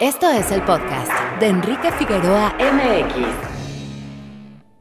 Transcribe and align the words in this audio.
Esto 0.00 0.30
es 0.30 0.50
el 0.50 0.62
podcast 0.62 1.12
de 1.40 1.48
Enrique 1.48 1.92
Figueroa 1.92 2.56
MX. 2.58 3.26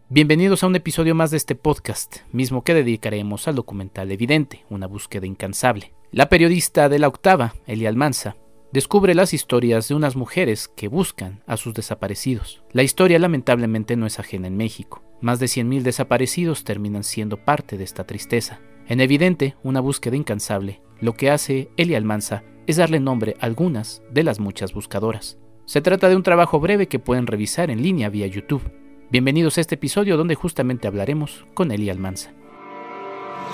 Bienvenidos 0.07 0.63
a 0.63 0.67
un 0.67 0.77
episodio 0.77 1.13
más 1.13 1.29
de 1.29 1.35
este 1.35 1.55
podcast, 1.55 2.19
mismo 2.31 2.63
que 2.63 2.73
dedicaremos 2.73 3.49
al 3.49 3.55
documental 3.55 4.13
Evidente, 4.13 4.63
una 4.69 4.87
búsqueda 4.87 5.25
incansable. 5.25 5.93
La 6.13 6.29
periodista 6.29 6.87
de 6.87 6.99
la 6.99 7.09
octava, 7.09 7.53
Elia 7.67 7.89
Almanza, 7.89 8.37
descubre 8.71 9.13
las 9.13 9.33
historias 9.33 9.89
de 9.89 9.95
unas 9.95 10.15
mujeres 10.15 10.69
que 10.69 10.87
buscan 10.87 11.43
a 11.47 11.57
sus 11.57 11.73
desaparecidos. 11.73 12.63
La 12.71 12.83
historia 12.83 13.19
lamentablemente 13.19 13.97
no 13.97 14.05
es 14.05 14.19
ajena 14.19 14.47
en 14.47 14.55
México. 14.55 15.03
Más 15.19 15.41
de 15.41 15.47
100.000 15.47 15.81
desaparecidos 15.81 16.63
terminan 16.63 17.03
siendo 17.03 17.43
parte 17.43 17.77
de 17.77 17.83
esta 17.83 18.05
tristeza. 18.05 18.61
En 18.87 19.01
Evidente, 19.01 19.57
una 19.63 19.81
búsqueda 19.81 20.15
incansable, 20.15 20.81
lo 21.01 21.13
que 21.15 21.29
hace 21.29 21.71
Elia 21.75 21.97
Almanza 21.97 22.45
es 22.69 22.77
darle 22.77 22.99
nombre 22.99 23.35
a 23.39 23.47
algunas 23.47 24.03
de 24.11 24.21
las 24.21 24.39
muchas 24.39 24.73
buscadoras. 24.73 25.39
Se 25.65 25.81
trata 25.81 26.07
de 26.07 26.15
un 26.15 26.21
trabajo 26.21 26.59
breve 26.59 26.87
que 26.87 26.99
pueden 26.99 27.25
revisar 27.25 27.71
en 27.71 27.81
línea 27.81 28.09
vía 28.09 28.27
YouTube. 28.27 28.61
Bienvenidos 29.09 29.57
a 29.57 29.61
este 29.61 29.73
episodio 29.73 30.17
donde 30.17 30.35
justamente 30.35 30.87
hablaremos 30.87 31.47
con 31.55 31.71
Eli 31.71 31.89
Almanza. 31.89 32.29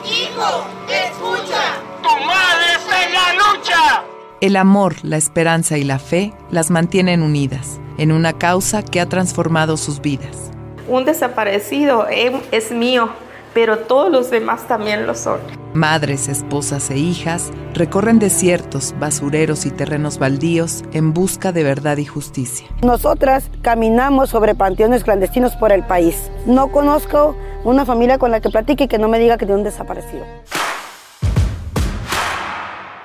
Hijo, 0.03 0.65
escucha. 0.89 1.79
Tu 2.03 2.25
madre 2.25 2.73
está 2.75 3.05
en 3.05 3.13
la 3.13 3.33
lucha. 3.35 4.03
El 4.41 4.57
amor, 4.57 4.95
la 5.03 5.15
esperanza 5.15 5.77
y 5.77 5.85
la 5.85 5.99
fe 5.99 6.33
las 6.51 6.69
mantienen 6.69 7.23
unidas 7.23 7.79
en 7.97 8.11
una 8.11 8.33
causa 8.33 8.83
que 8.83 8.99
ha 8.99 9.07
transformado 9.07 9.77
sus 9.77 10.01
vidas. 10.01 10.51
Un 10.89 11.05
desaparecido 11.05 12.05
es 12.09 12.71
mío, 12.73 13.11
pero 13.55 13.79
todos 13.79 14.11
los 14.11 14.29
demás 14.29 14.67
también 14.67 15.07
lo 15.07 15.15
son. 15.15 15.39
Madres, 15.73 16.27
esposas 16.27 16.91
e 16.91 16.97
hijas 16.97 17.51
recorren 17.73 18.19
desiertos, 18.19 18.93
basureros 18.99 19.65
y 19.65 19.71
terrenos 19.71 20.19
baldíos 20.19 20.83
en 20.91 21.13
busca 21.13 21.53
de 21.53 21.63
verdad 21.63 21.95
y 21.97 22.05
justicia. 22.05 22.67
Nosotras 22.83 23.49
caminamos 23.61 24.29
sobre 24.29 24.55
panteones 24.55 25.05
clandestinos 25.05 25.55
por 25.55 25.71
el 25.71 25.83
país. 25.83 26.29
No 26.45 26.67
conozco 26.67 27.37
una 27.63 27.85
familia 27.85 28.17
con 28.17 28.29
la 28.29 28.41
que 28.41 28.49
platique 28.49 28.89
que 28.89 28.99
no 28.99 29.07
me 29.07 29.19
diga 29.19 29.37
que 29.37 29.45
tiene 29.45 29.59
un 29.59 29.63
desaparecido 29.63 30.25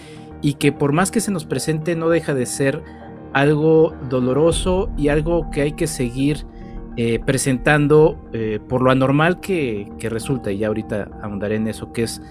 y 0.41 0.55
que 0.55 0.71
por 0.71 0.91
más 0.93 1.11
que 1.11 1.21
se 1.21 1.31
nos 1.31 1.45
presente 1.45 1.95
no 1.95 2.09
deja 2.09 2.33
de 2.33 2.45
ser 2.45 2.83
algo 3.33 3.93
doloroso 4.09 4.89
y 4.97 5.09
algo 5.09 5.49
que 5.51 5.61
hay 5.61 5.71
que 5.73 5.87
seguir 5.87 6.45
eh, 6.95 7.19
presentando 7.23 8.17
eh, 8.33 8.59
por 8.67 8.81
lo 8.81 8.89
anormal 8.89 9.39
que, 9.39 9.91
que, 9.99 10.09
resulta, 10.09 10.51
y 10.51 10.59
ya 10.59 10.67
ahorita 10.67 11.09
ahondaré 11.21 11.55
en 11.55 11.67
eso, 11.67 11.93
que 11.93 12.03
es 12.03 12.21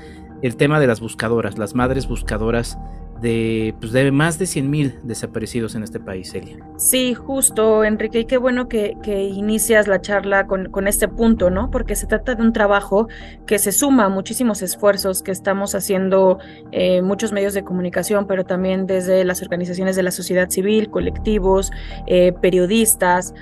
el 0.43 0.57
tema 0.57 0.81
de 0.81 0.89
las 0.89 1.01
buscadoras, 1.01 1.59
las 1.59 1.75
madres 1.75 2.09
buscadoras 2.09 2.79
de, 3.21 3.75
pues 3.81 3.93
de 3.93 4.11
más 4.13 4.39
de 4.39 4.45
100.000 4.45 5.03
desaparecidos 5.03 5.75
en 5.75 5.83
este 5.83 6.01
país, 6.01 6.35
Elia. 6.35 6.59
Sí, 6.77 7.15
justo, 7.15 7.85
Enrique, 7.85 8.21
y 8.21 8.25
qué 8.25 8.37
bueno 8.37 8.69
que, 8.69 8.97
que 9.03 9.25
inicias 9.25 9.89
la 9.89 10.01
charla 10.01 10.47
con, 10.47 10.71
con, 10.71 10.87
este 10.87 11.09
punto, 11.09 11.51
¿no? 11.51 11.71
Porque 11.71 11.97
se 11.97 12.07
trata 12.07 12.35
de 12.35 12.43
un 12.43 12.53
trabajo 12.53 13.09
que 13.47 13.59
se 13.59 13.73
suma 13.73 14.05
a 14.05 14.09
muchísimos 14.09 14.63
esfuerzos 14.63 15.23
que 15.23 15.33
estamos 15.33 15.75
haciendo 15.75 16.39
eh, 16.73 17.03
muchos 17.03 17.33
medios 17.33 17.55
de 17.55 17.65
comunicación, 17.65 18.27
pero 18.27 18.45
también 18.45 18.87
desde 18.87 19.25
las 19.25 19.43
organizaciones 19.43 19.97
de 19.97 20.03
la 20.03 20.11
sociedad 20.11 20.51
civil, 20.51 20.91
colectivos, 20.91 21.71
eh, 22.07 22.33
periodistas, 22.41 23.35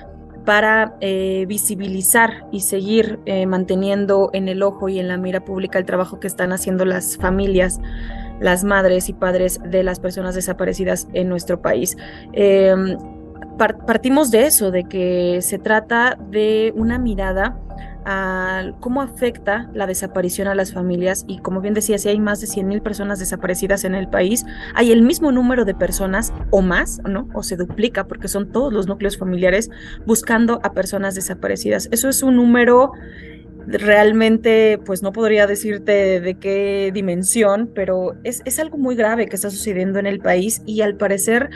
para 0.45 0.95
eh, 1.01 1.45
visibilizar 1.47 2.45
y 2.51 2.59
seguir 2.59 3.19
manteniendo 3.47 4.29
en 4.31 4.47
el 4.47 4.61
ojo 4.61 4.89
y 4.89 4.99
en 4.99 5.07
la 5.07 5.17
mira 5.17 5.43
pública 5.43 5.79
el 5.79 5.85
trabajo 5.85 6.19
que 6.19 6.27
están 6.27 6.53
haciendo 6.53 6.85
las 6.85 7.17
familias 7.17 7.79
las 8.39 8.63
madres 8.63 9.09
y 9.09 9.13
padres 9.13 9.59
de 9.63 9.83
las 9.83 9.99
personas 9.99 10.35
desaparecidas 10.35 11.07
en 11.13 11.29
nuestro 11.29 11.61
país. 11.61 11.97
Em, 12.33 12.97
partimos 13.57 14.31
de 14.31 14.45
eso, 14.45 14.71
de 14.71 14.83
que 14.83 15.39
se 15.41 15.57
trata 15.57 16.17
de 16.29 16.73
una 16.75 16.99
mirada 16.99 17.57
a 18.05 18.71
cómo 18.79 19.01
afecta 19.01 19.69
la 19.73 19.87
desaparición 19.87 20.47
a 20.47 20.53
las 20.53 20.71
familias 20.71 21.25
y 21.27 21.39
como 21.39 21.59
bien 21.59 21.73
decía, 21.73 21.97
si 21.97 22.07
hay 22.07 22.19
más 22.19 22.39
de 22.39 22.47
100 22.47 22.67
mil 22.67 22.81
personas 22.81 23.17
desaparecidas 23.17 23.83
en 23.83 23.95
el 23.95 24.07
país, 24.07 24.45
hay 24.75 24.91
el 24.91 25.01
mismo 25.01 25.31
número 25.31 25.65
de 25.65 25.73
personas 25.73 26.31
o 26.51 26.61
más, 26.61 27.01
¿no? 27.09 27.27
O 27.33 27.41
se 27.41 27.57
duplica 27.57 28.05
porque 28.05 28.27
son 28.27 28.51
todos 28.51 28.71
los 28.71 28.87
núcleos 28.87 29.17
familiares 29.17 29.71
buscando 30.05 30.59
a 30.63 30.73
personas 30.73 31.15
desaparecidas. 31.15 31.89
Eso 31.91 32.07
es 32.07 32.21
un 32.21 32.35
número 32.35 32.91
realmente, 33.67 34.79
pues 34.85 35.01
no 35.01 35.11
podría 35.11 35.47
decirte 35.47 36.19
de 36.19 36.35
qué 36.35 36.91
dimensión, 36.93 37.69
pero 37.73 38.15
es, 38.23 38.41
es, 38.45 38.59
algo 38.59 38.77
muy 38.77 38.95
grave 38.95 39.27
que 39.27 39.35
está 39.35 39.49
sucediendo 39.49 39.99
en 39.99 40.05
el 40.05 40.19
país 40.19 40.61
y 40.65 40.81
al 40.81 40.95
parecer 40.95 41.49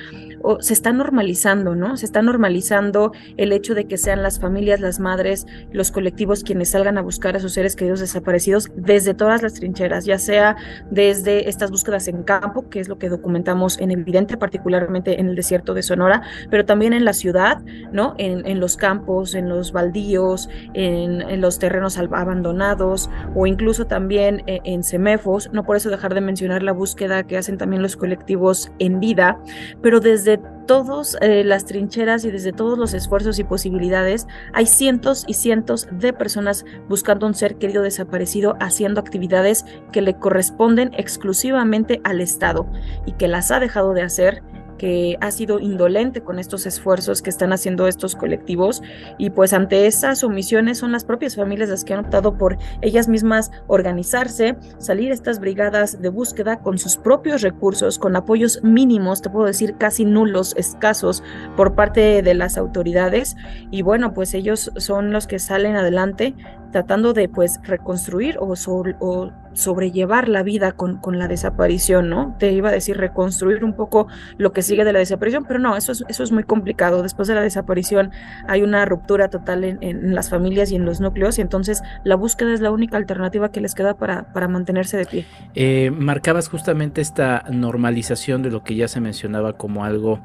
se 0.59 0.73
está 0.73 0.91
normalizando, 0.91 1.75
¿no? 1.75 1.97
Se 1.97 2.05
está 2.05 2.21
normalizando 2.21 3.11
el 3.37 3.51
hecho 3.51 3.75
de 3.75 3.85
que 3.85 3.97
sean 3.97 4.23
las 4.23 4.39
familias, 4.39 4.79
las 4.79 4.99
madres, 4.99 5.45
los 5.71 5.91
colectivos 5.91 6.43
quienes 6.43 6.71
salgan 6.71 6.97
a 6.97 7.01
buscar 7.01 7.35
a 7.35 7.39
sus 7.39 7.53
seres 7.53 7.75
queridos 7.75 7.99
desaparecidos 7.99 8.69
desde 8.75 9.13
todas 9.13 9.41
las 9.41 9.53
trincheras, 9.53 10.05
ya 10.05 10.17
sea 10.17 10.55
desde 10.89 11.49
estas 11.49 11.71
búsquedas 11.71 12.07
en 12.07 12.23
campo, 12.23 12.69
que 12.69 12.79
es 12.79 12.87
lo 12.87 12.97
que 12.97 13.09
documentamos 13.09 13.79
en 13.79 13.91
Evidente, 13.91 14.37
particularmente 14.37 15.19
en 15.19 15.29
el 15.29 15.35
desierto 15.35 15.73
de 15.73 15.83
Sonora, 15.83 16.21
pero 16.49 16.65
también 16.65 16.93
en 16.93 17.05
la 17.05 17.13
ciudad, 17.13 17.61
¿no? 17.91 18.15
En, 18.17 18.45
en 18.45 18.59
los 18.59 18.77
campos, 18.77 19.35
en 19.35 19.49
los 19.49 19.71
baldíos, 19.71 20.49
en, 20.73 21.21
en 21.21 21.41
los 21.41 21.59
terrenos 21.59 21.97
abandonados 21.99 23.09
o 23.35 23.45
incluso 23.47 23.85
también 23.85 24.43
en, 24.47 24.61
en 24.63 24.83
semefos, 24.83 25.49
no 25.51 25.63
por 25.63 25.75
eso 25.75 25.89
dejar 25.89 26.13
de 26.13 26.21
mencionar 26.21 26.63
la 26.63 26.71
búsqueda 26.71 27.23
que 27.23 27.37
hacen 27.37 27.57
también 27.57 27.81
los 27.81 27.97
colectivos 27.97 28.71
en 28.79 28.99
vida, 28.99 29.39
pero 29.81 29.99
desde 29.99 30.39
todas 30.69 31.17
eh, 31.21 31.43
las 31.43 31.65
trincheras 31.65 32.23
y 32.25 32.29
desde 32.29 32.53
todos 32.53 32.77
los 32.77 32.93
esfuerzos 32.93 33.39
y 33.39 33.43
posibilidades, 33.43 34.27
hay 34.53 34.67
cientos 34.67 35.23
y 35.27 35.33
cientos 35.33 35.87
de 35.91 36.13
personas 36.13 36.63
buscando 36.87 37.25
un 37.25 37.33
ser 37.33 37.55
querido 37.55 37.81
desaparecido, 37.81 38.55
haciendo 38.59 39.01
actividades 39.01 39.65
que 39.91 40.03
le 40.03 40.19
corresponden 40.19 40.91
exclusivamente 40.95 42.01
al 42.03 42.21
Estado 42.21 42.67
y 43.07 43.13
que 43.13 43.27
las 43.27 43.49
ha 43.49 43.59
dejado 43.59 43.95
de 43.95 44.03
hacer 44.03 44.43
que 44.79 45.17
ha 45.21 45.29
sido 45.29 45.59
indolente 45.59 46.21
con 46.21 46.39
estos 46.39 46.65
esfuerzos 46.65 47.21
que 47.21 47.29
están 47.29 47.53
haciendo 47.53 47.87
estos 47.87 48.15
colectivos 48.15 48.81
y 49.19 49.29
pues 49.29 49.53
ante 49.53 49.85
esas 49.85 50.23
omisiones 50.23 50.79
son 50.79 50.91
las 50.91 51.03
propias 51.03 51.35
familias 51.35 51.69
las 51.69 51.83
que 51.83 51.93
han 51.93 52.05
optado 52.05 52.35
por 52.37 52.57
ellas 52.81 53.07
mismas 53.07 53.51
organizarse, 53.67 54.55
salir 54.79 55.11
estas 55.11 55.39
brigadas 55.39 56.01
de 56.01 56.09
búsqueda 56.09 56.59
con 56.61 56.79
sus 56.79 56.97
propios 56.97 57.41
recursos, 57.43 57.99
con 57.99 58.15
apoyos 58.15 58.63
mínimos, 58.63 59.21
te 59.21 59.29
puedo 59.29 59.45
decir 59.45 59.75
casi 59.77 60.05
nulos, 60.05 60.55
escasos 60.57 61.21
por 61.55 61.75
parte 61.75 62.21
de 62.21 62.33
las 62.33 62.57
autoridades. 62.57 63.35
Y 63.71 63.81
bueno, 63.81 64.13
pues 64.13 64.33
ellos 64.33 64.71
son 64.77 65.11
los 65.11 65.27
que 65.27 65.39
salen 65.39 65.75
adelante 65.75 66.33
tratando 66.71 67.13
de 67.13 67.27
pues 67.27 67.59
reconstruir 67.63 68.37
o, 68.39 68.53
o 68.99 69.31
sobrellevar 69.53 70.29
la 70.29 70.43
vida 70.43 70.71
con, 70.71 70.97
con, 70.97 71.19
la 71.19 71.27
desaparición, 71.27 72.09
¿no? 72.09 72.35
Te 72.39 72.51
iba 72.51 72.69
a 72.69 72.71
decir 72.71 72.97
reconstruir 72.97 73.63
un 73.63 73.73
poco 73.73 74.07
lo 74.37 74.53
que 74.53 74.61
sigue 74.61 74.83
de 74.83 74.93
la 74.93 74.99
desaparición, 74.99 75.45
pero 75.45 75.59
no, 75.59 75.75
eso 75.75 75.91
es, 75.91 76.05
eso 76.07 76.23
es 76.23 76.31
muy 76.31 76.43
complicado. 76.43 77.01
Después 77.01 77.27
de 77.27 77.35
la 77.35 77.41
desaparición 77.41 78.11
hay 78.47 78.61
una 78.61 78.85
ruptura 78.85 79.29
total 79.29 79.63
en, 79.63 79.77
en 79.81 80.15
las 80.15 80.29
familias 80.29 80.71
y 80.71 80.75
en 80.75 80.85
los 80.85 81.01
núcleos 81.01 81.37
y 81.37 81.41
entonces 81.41 81.81
la 82.03 82.15
búsqueda 82.15 82.53
es 82.53 82.61
la 82.61 82.71
única 82.71 82.97
alternativa 82.97 83.51
que 83.51 83.61
les 83.61 83.75
queda 83.75 83.95
para, 83.95 84.31
para 84.33 84.47
mantenerse 84.47 84.97
de 84.97 85.05
pie. 85.05 85.25
Eh, 85.55 85.91
marcabas 85.91 86.49
justamente 86.49 87.01
esta 87.01 87.43
normalización 87.51 88.41
de 88.41 88.51
lo 88.51 88.63
que 88.63 88.75
ya 88.75 88.87
se 88.87 89.01
mencionaba 89.01 89.53
como 89.53 89.85
algo 89.85 90.19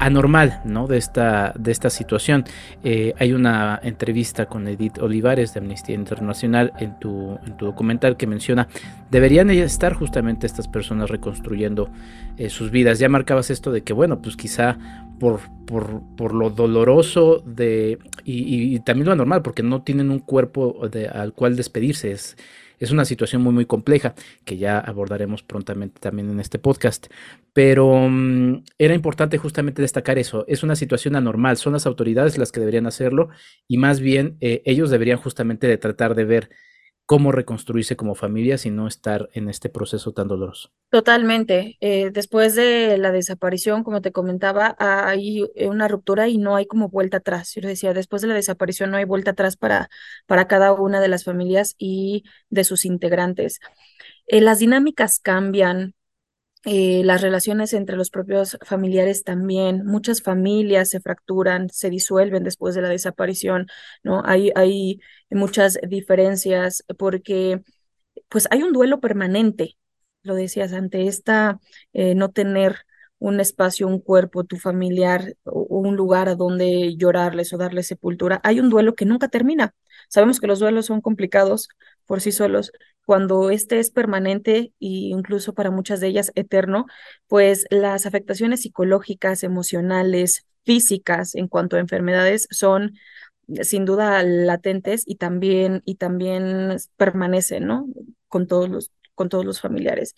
anormal, 0.00 0.60
¿no? 0.64 0.86
De 0.86 0.96
esta, 0.96 1.52
de 1.56 1.70
esta 1.70 1.90
situación. 1.90 2.44
Eh, 2.82 3.14
hay 3.18 3.32
una 3.32 3.78
entrevista 3.82 4.46
con 4.46 4.66
Edith 4.66 4.98
Olivares 4.98 5.54
de 5.54 5.60
Amnistía 5.60 5.94
Internacional 5.94 6.72
en 6.80 6.98
tu, 6.98 7.38
en 7.46 7.56
tu 7.56 7.66
documental 7.66 8.16
que 8.16 8.26
menciona, 8.26 8.66
deberían 9.10 9.50
estar 9.50 9.94
justamente 9.94 10.46
estas 10.46 10.66
personas 10.66 11.10
reconstruyendo 11.10 11.90
eh, 12.38 12.48
sus 12.48 12.70
vidas. 12.70 12.98
Ya 12.98 13.08
marcabas 13.08 13.50
esto 13.50 13.70
de 13.70 13.82
que, 13.82 13.92
bueno, 13.92 14.20
pues 14.22 14.36
quizá 14.36 14.78
por, 15.20 15.40
por, 15.66 16.02
por 16.16 16.34
lo 16.34 16.50
doloroso 16.50 17.42
de, 17.46 17.98
y, 18.24 18.80
también 18.80 19.06
lo 19.06 19.12
anormal, 19.12 19.42
porque 19.42 19.62
no 19.62 19.82
tienen 19.82 20.10
un 20.10 20.20
cuerpo 20.20 20.80
al 21.12 21.32
cual 21.34 21.56
despedirse. 21.56 22.10
Es, 22.12 22.36
es 22.80 22.90
una 22.90 23.04
situación 23.04 23.42
muy 23.42 23.52
muy 23.52 23.66
compleja 23.66 24.14
que 24.44 24.56
ya 24.56 24.78
abordaremos 24.78 25.42
prontamente 25.42 26.00
también 26.00 26.30
en 26.30 26.40
este 26.40 26.58
podcast. 26.58 27.08
Pero 27.52 28.08
mm, 28.08 28.64
era 28.78 28.94
importante 28.94 29.38
justamente 29.38 29.82
destacar 29.82 30.18
eso. 30.18 30.44
Es 30.48 30.62
una 30.62 30.76
situación 30.76 31.16
anormal. 31.16 31.56
Son 31.56 31.72
las 31.72 31.86
autoridades 31.86 32.38
las 32.38 32.52
que 32.52 32.60
deberían 32.60 32.86
hacerlo 32.86 33.28
y 33.66 33.78
más 33.78 34.00
bien 34.00 34.36
eh, 34.40 34.62
ellos 34.64 34.90
deberían 34.90 35.18
justamente 35.18 35.66
de 35.66 35.78
tratar 35.78 36.14
de 36.14 36.24
ver 36.24 36.50
cómo 37.10 37.32
reconstruirse 37.32 37.96
como 37.96 38.14
familia 38.14 38.56
sin 38.56 38.76
no 38.76 38.86
estar 38.86 39.30
en 39.32 39.48
este 39.48 39.68
proceso 39.68 40.12
tan 40.12 40.28
doloroso. 40.28 40.70
Totalmente. 40.90 41.76
Eh, 41.80 42.10
después 42.12 42.54
de 42.54 42.98
la 42.98 43.10
desaparición, 43.10 43.82
como 43.82 44.00
te 44.00 44.12
comentaba, 44.12 44.76
hay 44.78 45.44
una 45.56 45.88
ruptura 45.88 46.28
y 46.28 46.38
no 46.38 46.54
hay 46.54 46.66
como 46.66 46.88
vuelta 46.88 47.16
atrás. 47.16 47.52
Yo 47.56 47.66
decía, 47.66 47.94
después 47.94 48.22
de 48.22 48.28
la 48.28 48.34
desaparición 48.34 48.92
no 48.92 48.96
hay 48.96 49.06
vuelta 49.06 49.32
atrás 49.32 49.56
para, 49.56 49.90
para 50.26 50.46
cada 50.46 50.72
una 50.72 51.00
de 51.00 51.08
las 51.08 51.24
familias 51.24 51.74
y 51.78 52.22
de 52.48 52.62
sus 52.62 52.84
integrantes. 52.84 53.58
Eh, 54.28 54.40
las 54.40 54.60
dinámicas 54.60 55.18
cambian, 55.18 55.94
eh, 56.64 57.02
las 57.04 57.22
relaciones 57.22 57.72
entre 57.72 57.96
los 57.96 58.10
propios 58.10 58.58
familiares 58.62 59.24
también. 59.24 59.84
Muchas 59.86 60.22
familias 60.22 60.90
se 60.90 61.00
fracturan, 61.00 61.70
se 61.70 61.90
disuelven 61.90 62.44
después 62.44 62.74
de 62.74 62.82
la 62.82 62.88
desaparición, 62.88 63.66
¿no? 64.02 64.22
Hay, 64.24 64.52
hay 64.54 65.00
muchas 65.30 65.78
diferencias 65.88 66.84
porque 66.98 67.62
pues 68.28 68.46
hay 68.50 68.62
un 68.62 68.72
duelo 68.72 69.00
permanente, 69.00 69.78
lo 70.22 70.34
decías, 70.34 70.72
ante 70.72 71.06
esta 71.08 71.60
eh, 71.92 72.14
no 72.14 72.30
tener 72.30 72.78
un 73.18 73.40
espacio, 73.40 73.86
un 73.86 74.00
cuerpo, 74.00 74.44
tu 74.44 74.56
familiar, 74.56 75.36
o 75.44 75.78
un 75.80 75.96
lugar 75.96 76.28
a 76.28 76.34
donde 76.36 76.96
llorarles 76.96 77.52
o 77.52 77.58
darles 77.58 77.86
sepultura. 77.86 78.40
Hay 78.44 78.60
un 78.60 78.70
duelo 78.70 78.94
que 78.94 79.04
nunca 79.04 79.28
termina. 79.28 79.74
Sabemos 80.08 80.40
que 80.40 80.46
los 80.46 80.58
duelos 80.58 80.86
son 80.86 81.00
complicados 81.02 81.68
por 82.06 82.20
sí 82.22 82.32
solos, 82.32 82.72
cuando 83.10 83.50
este 83.50 83.80
es 83.80 83.90
permanente 83.90 84.56
e 84.56 84.72
incluso 84.78 85.52
para 85.52 85.72
muchas 85.72 85.98
de 85.98 86.06
ellas 86.06 86.30
eterno, 86.36 86.86
pues 87.26 87.66
las 87.68 88.06
afectaciones 88.06 88.62
psicológicas, 88.62 89.42
emocionales, 89.42 90.46
físicas 90.64 91.34
en 91.34 91.48
cuanto 91.48 91.74
a 91.74 91.80
enfermedades 91.80 92.46
son 92.52 92.92
sin 93.62 93.84
duda 93.84 94.22
latentes 94.22 95.02
y 95.06 95.16
también 95.16 95.82
y 95.84 95.96
también 95.96 96.76
permanecen, 96.96 97.66
¿no? 97.66 97.88
Con 98.28 98.46
todos 98.46 98.68
los 98.68 98.92
con 99.16 99.28
todos 99.28 99.44
los 99.44 99.60
familiares. 99.60 100.14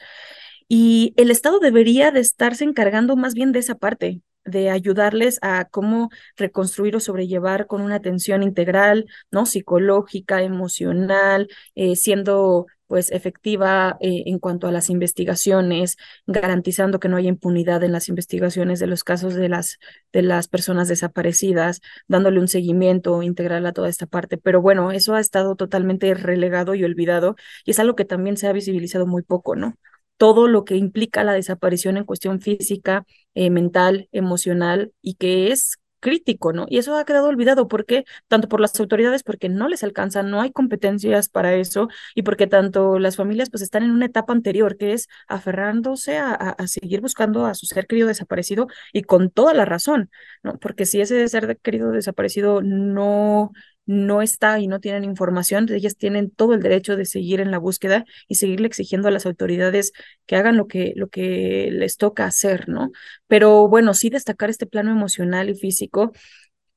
Y 0.69 1.15
el 1.17 1.31
Estado 1.31 1.61
debería 1.61 2.11
de 2.11 2.21
estarse 2.21 2.65
encargando 2.65 3.17
más 3.17 3.33
bien 3.33 3.53
de 3.53 3.61
esa 3.61 3.77
parte, 3.77 4.21
de 4.45 4.69
ayudarles 4.69 5.39
a 5.41 5.65
cómo 5.65 6.11
reconstruir 6.37 6.97
o 6.97 7.01
sobrellevar 7.01 7.67
con 7.67 7.81
una 7.81 7.97
atención 7.97 8.43
integral, 8.43 9.07
¿no? 9.31 9.47
Psicológica, 9.47 10.43
emocional, 10.43 11.49
eh, 11.75 11.97
siendo 11.97 12.67
pues 12.93 13.11
efectiva 13.11 13.97
eh, 14.01 14.25
en 14.27 14.39
cuanto 14.39 14.69
a 14.69 14.71
las 14.71 14.91
investigaciones, 14.91 15.97
garantizando 16.27 17.01
que 17.01 17.09
no 17.09 17.17
haya 17.17 17.31
impunidad 17.31 17.83
en 17.85 17.93
las 17.93 18.11
investigaciones 18.11 18.81
de 18.81 18.87
los 18.87 19.03
casos 19.03 19.33
de 19.33 19.49
las, 19.49 19.79
de 20.13 20.21
las 20.21 20.47
personas 20.47 20.89
desaparecidas, 20.89 21.81
dándole 22.07 22.39
un 22.39 22.49
seguimiento 22.49 23.23
integral 23.23 23.65
a 23.65 23.73
toda 23.73 23.89
esta 23.89 24.05
parte. 24.05 24.37
Pero 24.37 24.61
bueno, 24.61 24.93
eso 24.93 25.15
ha 25.15 25.21
estado 25.21 25.57
totalmente 25.57 26.13
relegado 26.13 26.75
y 26.75 26.85
olvidado 26.85 27.35
y 27.65 27.71
es 27.71 27.79
algo 27.79 27.97
que 27.97 28.05
también 28.05 28.37
se 28.37 28.47
ha 28.47 28.53
visibilizado 28.53 29.07
muy 29.07 29.23
poco, 29.23 29.57
¿no? 29.57 29.79
Todo 30.19 30.47
lo 30.47 30.67
que 30.67 30.77
implica 30.77 31.25
la 31.25 31.33
desaparición 31.33 31.97
en 31.97 32.05
cuestión 32.05 32.43
física, 32.43 33.07
eh, 33.35 33.49
mental, 33.49 34.11
emocional 34.13 34.93
y 35.01 35.15
que 35.15 35.51
es 35.51 35.79
crítico, 36.03 36.53
¿no? 36.53 36.67
Y 36.69 36.79
eso 36.79 36.97
ha 36.97 37.05
quedado 37.07 37.29
olvidado 37.29 37.69
porque 37.69 38.05
tanto 38.29 38.49
por 38.49 38.61
las 38.61 38.79
autoridades 38.81 39.23
porque 39.23 39.49
no 39.49 39.69
les 39.69 39.85
alcanza, 39.85 40.23
no 40.23 40.43
hay 40.43 40.53
competencias 40.53 41.29
para 41.31 41.55
eso 41.55 41.89
y 42.15 42.23
porque 42.23 42.47
tanto 42.47 42.99
las 42.99 43.17
familias 43.17 43.51
pues 43.51 43.63
están 43.63 43.85
en 43.85 43.93
una 43.93 44.07
etapa 44.07 44.33
anterior 44.35 44.77
que 44.77 44.93
es 44.93 45.09
aferrándose 45.29 46.19
a, 46.19 46.33
a, 46.35 46.67
seguir 46.67 47.01
buscando 47.01 47.47
a 47.47 47.55
su 47.55 47.67
ser 47.67 47.87
querido 47.87 48.09
desaparecido 48.09 48.67
y 48.93 49.03
con 49.05 49.31
toda 49.31 49.55
la 49.55 49.65
razón, 49.65 50.11
¿no? 50.43 50.59
Porque 50.59 50.87
si 50.87 51.01
ese 51.01 51.27
ser 51.29 51.59
querido 51.63 51.93
desaparecido 51.93 52.61
no 52.63 53.53
no 53.87 54.23
está 54.23 54.61
y 54.61 54.69
no 54.69 54.81
tienen 54.81 55.05
información, 55.05 55.67
ellas 55.73 55.97
tienen 55.97 56.31
todo 56.31 56.55
el 56.55 56.63
derecho 56.63 56.97
de 56.97 57.05
seguir 57.05 57.41
en 57.41 57.51
la 57.51 57.59
búsqueda 57.59 58.05
y 58.29 58.37
seguirle 58.37 58.67
exigiendo 58.69 59.09
a 59.09 59.11
las 59.11 59.27
autoridades 59.27 59.93
que 60.27 60.37
hagan 60.37 60.57
lo 60.57 60.67
que, 60.69 60.93
lo 60.97 61.09
que 61.09 61.69
les 61.73 61.97
toca 61.97 62.27
hacer, 62.27 62.69
¿no? 62.69 62.93
Pero 63.27 63.69
bueno, 63.69 63.95
sí 63.95 64.11
destacar 64.11 64.51
este 64.51 64.67
plano 64.67 64.93
emocional 64.93 65.51
y 65.51 65.55
físico. 65.55 66.13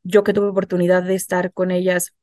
Yo 0.03 0.23
que 0.23 0.33
tuve 0.33 0.47
oportunidad 0.49 1.03
de 1.03 1.15
estar 1.15 1.51
con 1.53 1.71
ellas 1.71 2.13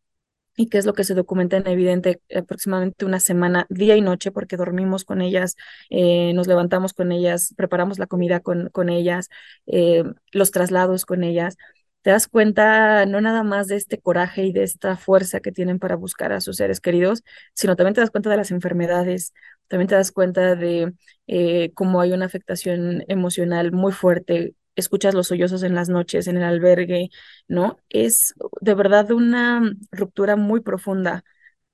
y 0.57 0.69
que 0.69 0.79
es 0.79 0.87
lo 0.87 0.93
que 0.93 1.05
se 1.05 1.15
documenta 1.15 1.57
en 1.57 1.67
evidente 1.67 2.21
aproximadamente 2.35 3.07
una 3.07 3.21
semana, 3.21 3.67
día 3.71 3.97
y 3.97 4.03
noche, 4.03 4.33
porque 4.33 4.57
dormimos 4.57 5.05
con 5.05 5.23
ellas, 5.23 5.57
eh, 5.91 6.33
nos 6.35 6.47
levantamos 6.47 6.93
con 6.93 7.11
ellas, 7.11 7.55
preparamos 7.57 7.99
la 7.99 8.07
comida 8.07 8.41
con, 8.41 8.69
con 8.71 8.91
ellas, 8.91 9.29
eh, 9.67 10.05
los 10.33 10.51
traslados 10.51 11.07
con 11.07 11.25
ellas 11.25 11.57
te 12.03 12.11
das 12.11 12.29
cuenta 12.29 13.07
no 13.07 13.21
nada 13.21 13.43
más 13.45 13.69
de 13.69 13.77
este 13.77 13.99
coraje 14.01 14.45
y 14.45 14.53
de 14.53 14.63
esta 14.65 14.97
fuerza 14.97 15.41
que 15.41 15.53
tienen 15.53 15.79
para 15.79 15.97
buscar 15.97 16.33
a 16.33 16.41
sus 16.41 16.57
seres 16.57 16.81
queridos, 16.81 17.23
sino 17.55 17.77
también 17.77 17.95
te 17.95 18.01
das 18.01 18.11
cuenta 18.11 18.31
de 18.31 18.37
las 18.37 18.51
enfermedades, 18.51 19.33
también 19.69 19.89
te 19.89 19.95
das 19.95 20.13
cuenta 20.13 20.55
de 20.57 20.93
eh, 21.27 21.73
cómo 21.75 22.01
hay 22.01 22.13
una 22.13 22.27
afectación 22.27 23.05
emocional 23.09 23.73
muy 23.73 23.93
fuerte. 23.93 24.55
Escuchas 24.77 25.15
los 25.15 25.29
sollozos 25.29 25.63
en 25.63 25.75
las 25.75 25.89
noches, 25.89 26.27
en 26.29 26.37
el 26.39 26.45
albergue, 26.45 27.11
¿no? 27.49 27.79
Es 27.89 28.35
de 28.61 28.75
verdad 28.75 29.11
una 29.13 29.63
ruptura 29.93 30.37
muy 30.37 30.61
profunda 30.61 31.25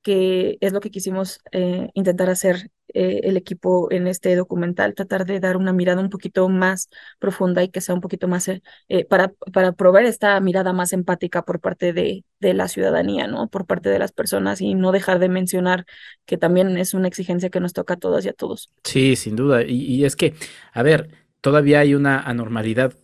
que 0.02 0.58
es 0.60 0.72
lo 0.72 0.80
que 0.80 0.90
quisimos 0.90 1.40
eh, 1.52 1.90
intentar 1.94 2.30
hacer 2.30 2.70
eh, 2.94 3.20
el 3.24 3.36
equipo 3.36 3.90
en 3.92 4.06
este 4.06 4.34
documental, 4.36 4.94
tratar 4.94 5.26
de 5.26 5.40
dar 5.40 5.56
una 5.56 5.72
mirada 5.72 6.00
un 6.00 6.08
poquito 6.08 6.48
más 6.48 6.88
profunda 7.18 7.62
y 7.62 7.68
que 7.68 7.80
sea 7.80 7.94
un 7.94 8.00
poquito 8.00 8.28
más 8.28 8.48
eh, 8.48 8.60
para, 9.08 9.32
para 9.52 9.72
proveer 9.72 10.06
esta 10.06 10.40
mirada 10.40 10.72
más 10.72 10.92
empática 10.92 11.42
por 11.42 11.60
parte 11.60 11.92
de, 11.92 12.24
de 12.40 12.54
la 12.54 12.68
ciudadanía, 12.68 13.26
¿no? 13.26 13.48
Por 13.48 13.66
parte 13.66 13.90
de 13.90 13.98
las 13.98 14.12
personas 14.12 14.60
y 14.60 14.74
no 14.74 14.92
dejar 14.92 15.18
de 15.18 15.28
mencionar 15.28 15.84
que 16.24 16.38
también 16.38 16.76
es 16.78 16.94
una 16.94 17.08
exigencia 17.08 17.50
que 17.50 17.60
nos 17.60 17.72
toca 17.74 17.94
a 17.94 17.96
todas 17.98 18.24
y 18.24 18.28
a 18.28 18.32
todos. 18.32 18.70
Sí, 18.84 19.16
sin 19.16 19.36
duda. 19.36 19.62
Y, 19.64 19.76
y 19.84 20.04
es 20.04 20.16
que, 20.16 20.34
a 20.72 20.82
ver, 20.82 21.10
todavía 21.40 21.80
hay 21.80 21.94
una 21.94 22.20
anormalidad 22.20 22.94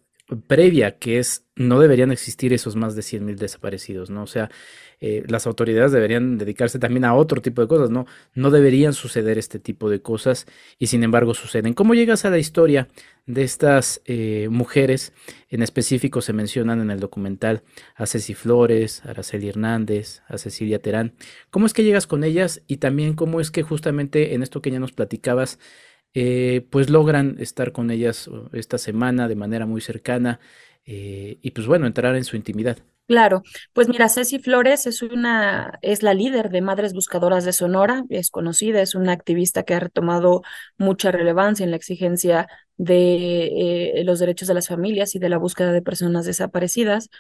previa 0.47 0.99
que 0.99 1.19
es 1.19 1.47
no 1.57 1.78
deberían 1.78 2.11
existir 2.11 2.52
esos 2.52 2.75
más 2.75 2.97
de 2.97 3.02
100.000 3.02 3.37
desaparecidos, 3.37 4.11
¿no? 4.11 4.23
O 4.23 4.26
sea, 4.26 4.50
eh, 5.00 5.23
las 5.28 5.47
autoridades 5.47 5.93
deberían 5.93 6.38
dedicarse 6.38 6.78
también 6.78 7.04
a 7.04 7.14
otro 7.14 7.43
tipo 7.43 7.62
de 7.62 7.69
cosas, 7.69 7.90
¿no? 7.90 8.07
No 8.35 8.50
deberían 8.50 8.93
suceder 8.93 9.38
este 9.38 9.59
tipo 9.59 9.90
de 9.90 10.00
cosas 10.00 10.47
y 10.78 10.87
sin 10.88 11.04
embargo 11.04 11.35
suceden. 11.35 11.75
¿Cómo 11.75 11.95
llegas 11.95 12.25
a 12.25 12.31
la 12.31 12.38
historia 12.38 12.88
de 13.26 13.45
estas 13.45 14.00
eh, 14.07 14.49
mujeres? 14.50 15.12
En 15.49 15.62
específico 15.62 16.23
se 16.23 16.33
mencionan 16.33 16.81
en 16.81 16.90
el 16.90 17.00
documental 17.00 17.62
a 17.95 18.07
Ceci 18.07 18.35
Flores, 18.35 19.04
a 19.04 19.11
Araceli 19.11 19.49
Hernández, 19.49 20.23
a 20.26 20.38
Cecilia 20.38 20.81
Terán. 20.81 21.14
¿Cómo 21.50 21.66
es 21.66 21.73
que 21.73 21.85
llegas 21.85 22.07
con 22.07 22.25
ellas 22.25 22.62
y 22.66 22.78
también 22.78 23.14
cómo 23.14 23.40
es 23.40 23.50
que 23.50 23.62
justamente 23.62 24.35
en 24.35 24.43
esto 24.43 24.62
que 24.62 24.71
ya 24.71 24.81
nos 24.81 24.93
platicabas, 24.93 25.59
eh, 26.14 26.66
pues 26.71 26.90
logran 26.90 27.37
estar 27.38 27.73
con 27.73 27.90
ellas 27.90 28.28
uh, 28.28 28.49
esta 28.52 28.78
semana 28.78 29.28
de 29.28 29.37
manera 29.37 29.66
muy 29.66 29.80
cercana 29.80 30.40
y 30.87 31.50
pues 31.52 31.66
bueno, 31.66 31.87
entrar 31.87 32.14
en 32.14 32.25
su 32.25 32.37
intimidad? 32.37 32.76
Claro, 33.06 33.42
pues 33.75 33.88
mira, 33.88 34.09
Ceci 34.09 34.38
Flores 34.38 34.87
es 34.87 35.02
una, 35.02 35.78
es 35.83 36.02
la 36.02 36.14
líder 36.14 36.49
de 36.49 36.62
Madres 36.62 36.94
Buscadoras 36.94 37.44
de 37.44 37.52
Sonora, 37.52 38.04
es 38.09 38.30
conocida, 38.30 38.80
es 38.80 38.94
una 38.94 39.12
activista 39.12 39.62
que 39.62 39.75
ha 39.75 39.80
retomado 39.80 40.40
mucha 40.78 41.12
relevancia 41.12 41.64
en 41.64 41.71
la 41.71 41.76
exigencia 41.76 42.49
de 42.78 43.99
eh, 44.00 44.04
los 44.04 44.21
derechos 44.21 44.49
de 44.49 44.54
las 44.54 44.68
familias 44.68 45.14
y 45.14 45.18
de 45.18 45.28
la 45.28 45.37
búsqueda 45.37 45.73
de 45.73 45.83
personas 45.83 46.25
desaparecidas. 46.25 47.11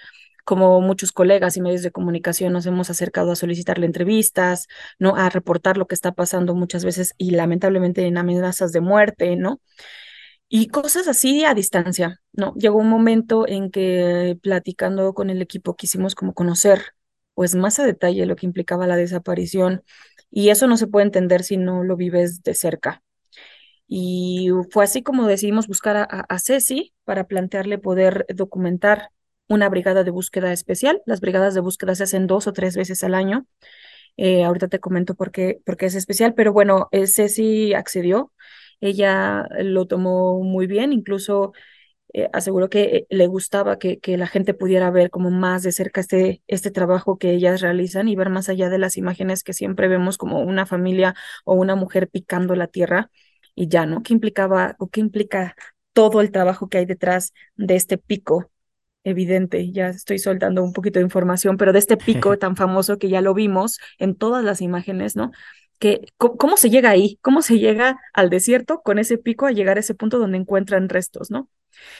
Como 0.44 0.80
muchos 0.80 1.12
colegas 1.12 1.56
y 1.56 1.60
medios 1.62 1.82
de 1.82 1.90
comunicación 1.90 2.52
nos 2.52 2.66
hemos 2.66 2.90
acercado 2.90 3.32
a 3.32 3.36
solicitarle 3.36 3.86
entrevistas, 3.86 4.68
¿no? 4.98 5.16
A 5.16 5.30
reportar 5.30 5.76
lo 5.78 5.86
que 5.86 5.94
está 5.94 6.12
pasando 6.12 6.54
muchas 6.54 6.84
veces 6.84 7.14
y 7.18 7.30
lamentablemente 7.32 8.06
en 8.06 8.18
amenazas 8.18 8.72
de 8.72 8.80
muerte, 8.80 9.36
¿no? 9.36 9.60
y 10.48 10.68
cosas 10.68 11.08
así 11.08 11.44
a 11.44 11.54
distancia, 11.54 12.20
¿no? 12.32 12.54
Llegó 12.54 12.78
un 12.78 12.88
momento 12.88 13.48
en 13.48 13.70
que 13.70 14.38
platicando 14.42 15.14
con 15.14 15.30
el 15.30 15.42
equipo 15.42 15.74
quisimos 15.76 16.14
como 16.14 16.34
conocer 16.34 16.82
pues 17.34 17.54
más 17.54 17.78
a 17.80 17.86
detalle 17.86 18.26
lo 18.26 18.36
que 18.36 18.46
implicaba 18.46 18.86
la 18.86 18.96
desaparición 18.96 19.82
y 20.30 20.50
eso 20.50 20.66
no 20.68 20.76
se 20.76 20.86
puede 20.86 21.06
entender 21.06 21.42
si 21.42 21.56
no 21.56 21.82
lo 21.84 21.96
vives 21.96 22.42
de 22.42 22.54
cerca. 22.54 23.02
Y 23.86 24.50
fue 24.70 24.84
así 24.84 25.02
como 25.02 25.26
decidimos 25.26 25.68
buscar 25.68 25.96
a, 25.96 26.04
a 26.04 26.38
Ceci, 26.38 26.94
para 27.04 27.26
plantearle 27.26 27.78
poder 27.78 28.26
documentar 28.34 29.10
una 29.48 29.68
brigada 29.68 30.04
de 30.04 30.10
búsqueda 30.10 30.52
especial. 30.52 31.02
Las 31.06 31.20
brigadas 31.20 31.54
de 31.54 31.60
búsqueda 31.60 31.94
se 31.94 32.04
hacen 32.04 32.26
dos 32.26 32.46
o 32.46 32.52
tres 32.52 32.76
veces 32.76 33.04
al 33.04 33.14
año. 33.14 33.46
Eh, 34.16 34.44
ahorita 34.44 34.68
te 34.68 34.80
comento 34.80 35.14
por 35.14 35.32
qué, 35.32 35.60
por 35.64 35.76
qué 35.76 35.86
es 35.86 35.94
especial, 35.94 36.34
pero 36.34 36.52
bueno, 36.52 36.88
eh, 36.92 37.06
Ceci 37.06 37.74
accedió. 37.74 38.32
Ella 38.80 39.48
lo 39.60 39.86
tomó 39.86 40.42
muy 40.42 40.66
bien, 40.66 40.92
incluso 40.92 41.52
eh, 42.12 42.28
aseguró 42.32 42.70
que 42.70 43.06
le 43.10 43.26
gustaba 43.26 43.78
que, 43.78 43.98
que, 44.00 44.16
la 44.16 44.26
gente 44.26 44.54
pudiera 44.54 44.90
ver 44.90 45.10
como 45.10 45.30
más 45.30 45.62
de 45.62 45.72
cerca 45.72 46.00
este, 46.00 46.42
este 46.46 46.70
trabajo 46.70 47.18
que 47.18 47.32
ellas 47.32 47.60
realizan 47.60 48.08
y 48.08 48.16
ver 48.16 48.30
más 48.30 48.48
allá 48.48 48.68
de 48.70 48.78
las 48.78 48.96
imágenes 48.96 49.42
que 49.42 49.52
siempre 49.52 49.88
vemos 49.88 50.18
como 50.18 50.40
una 50.40 50.66
familia 50.66 51.14
o 51.44 51.54
una 51.54 51.76
mujer 51.76 52.08
picando 52.08 52.54
la 52.56 52.68
tierra 52.68 53.10
y 53.54 53.68
ya, 53.68 53.86
¿no? 53.86 54.02
¿Qué 54.02 54.12
implicaba 54.12 54.76
o 54.78 54.88
qué 54.88 55.00
implica 55.00 55.56
todo 55.92 56.20
el 56.20 56.30
trabajo 56.32 56.68
que 56.68 56.78
hay 56.78 56.86
detrás 56.86 57.32
de 57.56 57.76
este 57.76 57.98
pico 57.98 58.50
evidente, 59.04 59.70
ya 59.70 59.88
estoy 59.88 60.18
soltando 60.18 60.62
un 60.62 60.72
poquito 60.72 60.98
de 60.98 61.04
información, 61.04 61.56
pero 61.56 61.72
de 61.72 61.78
este 61.78 61.96
pico 61.96 62.36
tan 62.38 62.56
famoso 62.56 62.98
que 62.98 63.08
ya 63.08 63.20
lo 63.20 63.34
vimos 63.34 63.78
en 63.98 64.16
todas 64.16 64.44
las 64.44 64.60
imágenes, 64.60 65.14
¿no? 65.16 65.30
Que, 65.78 66.00
¿Cómo 66.16 66.56
se 66.56 66.70
llega 66.70 66.90
ahí? 66.90 67.18
¿Cómo 67.20 67.42
se 67.42 67.58
llega 67.58 67.98
al 68.12 68.30
desierto 68.30 68.80
con 68.82 68.98
ese 68.98 69.18
pico 69.18 69.46
a 69.46 69.52
llegar 69.52 69.76
a 69.76 69.80
ese 69.80 69.94
punto 69.94 70.18
donde 70.18 70.38
encuentran 70.38 70.88
restos, 70.88 71.30
¿no? 71.30 71.48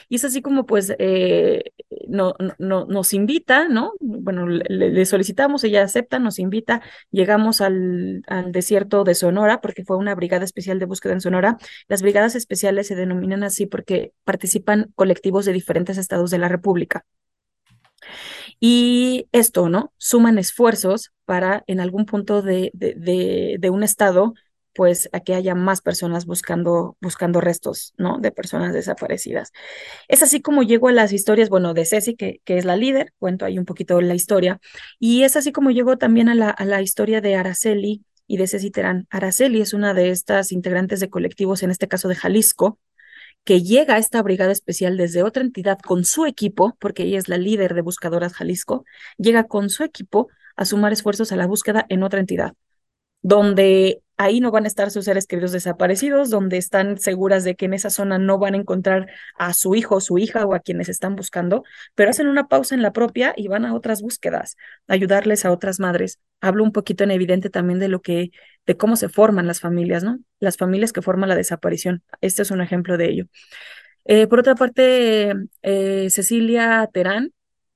Y 0.09 0.15
es 0.15 0.25
así 0.25 0.41
como 0.41 0.65
pues 0.65 0.93
eh, 0.99 1.63
no, 2.07 2.35
no, 2.59 2.85
nos 2.85 3.13
invita, 3.13 3.67
¿no? 3.67 3.93
Bueno, 3.99 4.47
le, 4.47 5.05
solicitamos, 5.05 5.63
ella 5.63 5.83
acepta, 5.83 6.19
nos 6.19 6.39
invita, 6.39 6.81
llegamos 7.11 7.61
al, 7.61 8.23
al, 8.27 8.51
desierto 8.51 9.03
de 9.03 9.15
Sonora, 9.15 9.61
porque 9.61 9.83
fue 9.83 9.97
una 9.97 10.15
brigada 10.15 10.45
especial 10.45 10.79
de 10.79 10.85
búsqueda 10.85 11.13
en 11.13 11.21
Sonora. 11.21 11.57
Las 11.87 12.01
brigadas 12.01 12.35
especiales 12.35 12.87
se 12.87 12.95
denominan 12.95 13.43
así 13.43 13.65
porque 13.65 14.13
participan 14.23 14.91
colectivos 14.95 15.45
de 15.45 15.53
diferentes 15.53 15.97
estados 15.97 16.31
de 16.31 16.37
la 16.39 16.49
República. 16.49 17.05
Y 18.59 19.27
esto, 19.31 19.69
¿no? 19.69 19.93
Suman 19.97 20.37
esfuerzos 20.37 21.11
para 21.25 21.63
en 21.67 21.79
algún 21.79 22.05
punto 22.05 22.41
de, 22.41 22.71
de, 22.73 23.57
de 23.59 23.69
un 23.69 23.83
estado 23.83 24.33
pues 24.75 25.09
a 25.13 25.21
que 25.21 25.33
haya 25.33 25.55
más 25.55 25.81
personas 25.81 26.25
buscando, 26.25 26.97
buscando 27.01 27.39
restos, 27.41 27.93
¿no? 27.97 28.19
De 28.19 28.31
personas 28.31 28.73
desaparecidas. 28.73 29.53
Es 30.09 30.21
así 30.21 30.41
como 30.41 30.63
llego 30.63 30.89
a 30.89 30.91
las 30.91 31.13
historias, 31.13 31.49
bueno, 31.49 31.73
de 31.73 31.85
Ceci, 31.85 32.15
que, 32.15 32.41
que 32.43 32.57
es 32.57 32.65
la 32.65 32.75
líder, 32.75 33.13
cuento 33.17 33.45
ahí 33.45 33.57
un 33.57 33.65
poquito 33.65 34.01
la 34.01 34.15
historia, 34.15 34.59
y 34.99 35.23
es 35.23 35.37
así 35.37 35.51
como 35.53 35.71
llego 35.71 35.97
también 35.97 36.29
a 36.29 36.35
la, 36.35 36.49
a 36.49 36.65
la 36.65 36.81
historia 36.81 37.21
de 37.21 37.35
Araceli 37.35 38.03
y 38.27 38.37
de 38.37 38.47
Ceci 38.47 38.69
Terán. 38.69 39.07
Araceli 39.09 39.61
es 39.61 39.73
una 39.73 39.93
de 39.93 40.09
estas 40.11 40.51
integrantes 40.51 40.99
de 40.99 41.09
colectivos, 41.09 41.63
en 41.63 41.71
este 41.71 41.87
caso 41.87 42.09
de 42.09 42.15
Jalisco, 42.15 42.77
que 43.45 43.61
llega 43.63 43.95
a 43.95 43.97
esta 43.99 44.21
brigada 44.21 44.51
especial 44.51 44.97
desde 44.97 45.23
otra 45.23 45.43
entidad 45.43 45.79
con 45.79 46.03
su 46.03 46.25
equipo, 46.25 46.75
porque 46.79 47.03
ella 47.03 47.19
es 47.19 47.29
la 47.29 47.37
líder 47.37 47.75
de 47.75 47.81
Buscadoras 47.81 48.33
Jalisco, 48.33 48.85
llega 49.17 49.45
con 49.45 49.69
su 49.69 49.83
equipo 49.83 50.27
a 50.57 50.65
sumar 50.65 50.91
esfuerzos 50.93 51.31
a 51.31 51.37
la 51.37 51.47
búsqueda 51.47 51.85
en 51.89 52.03
otra 52.03 52.19
entidad 52.19 52.53
donde 53.25 54.03
ahí 54.17 54.39
no 54.39 54.51
van 54.51 54.65
a 54.65 54.67
estar 54.67 54.91
sus 54.91 55.05
seres 55.05 55.25
queridos 55.25 55.51
desaparecidos, 55.51 56.29
donde 56.29 56.57
están 56.57 56.99
seguras 56.99 57.43
de 57.43 57.55
que 57.55 57.65
en 57.65 57.73
esa 57.73 57.89
zona 57.89 58.19
no 58.19 58.37
van 58.37 58.53
a 58.53 58.57
encontrar 58.57 59.07
a 59.35 59.51
su 59.53 59.73
hijo 59.73 59.99
su 59.99 60.19
hija 60.19 60.45
o 60.45 60.53
a 60.53 60.59
quienes 60.59 60.89
están 60.89 61.15
buscando, 61.15 61.63
pero 61.95 62.11
hacen 62.11 62.27
una 62.27 62.47
pausa 62.47 62.75
en 62.75 62.83
la 62.83 62.93
propia 62.93 63.33
y 63.35 63.47
van 63.47 63.65
a 63.65 63.73
otras 63.73 64.03
búsquedas, 64.03 64.57
ayudarles 64.87 65.43
a 65.43 65.51
otras 65.51 65.79
madres. 65.79 66.19
Hablo 66.39 66.63
un 66.63 66.71
poquito 66.71 67.03
en 67.03 67.09
evidente 67.09 67.49
también 67.49 67.79
de 67.79 67.87
lo 67.87 67.99
que, 67.99 68.29
de 68.67 68.77
cómo 68.77 68.95
se 68.95 69.09
forman 69.09 69.47
las 69.47 69.59
familias, 69.59 70.03
¿no? 70.03 70.19
Las 70.39 70.57
familias 70.57 70.93
que 70.93 71.01
forman 71.01 71.27
la 71.27 71.35
desaparición. 71.35 72.03
Este 72.21 72.43
es 72.43 72.51
un 72.51 72.61
ejemplo 72.61 72.95
de 72.97 73.09
ello. 73.09 73.25
Eh, 74.05 74.27
por 74.27 74.39
otra 74.39 74.53
parte, 74.53 75.33
eh, 75.63 76.09
Cecilia 76.11 76.87
Terán 76.93 77.33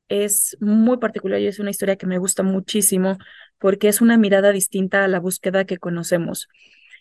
es 0.10 0.58
muy 0.60 0.98
particular 0.98 1.39
y 1.39 1.48
es 1.48 1.60
una 1.60 1.72
historia 1.72 1.96
que 1.96 2.08
me 2.08 2.20
gusta 2.20 2.44
muchísimo 2.44 3.18
porque 3.59 3.87
es 3.89 4.01
una 4.01 4.17
mirada 4.17 4.51
distinta 4.51 5.03
a 5.03 5.07
la 5.07 5.19
búsqueda 5.19 5.65
que 5.65 5.77
conocemos. 5.77 6.47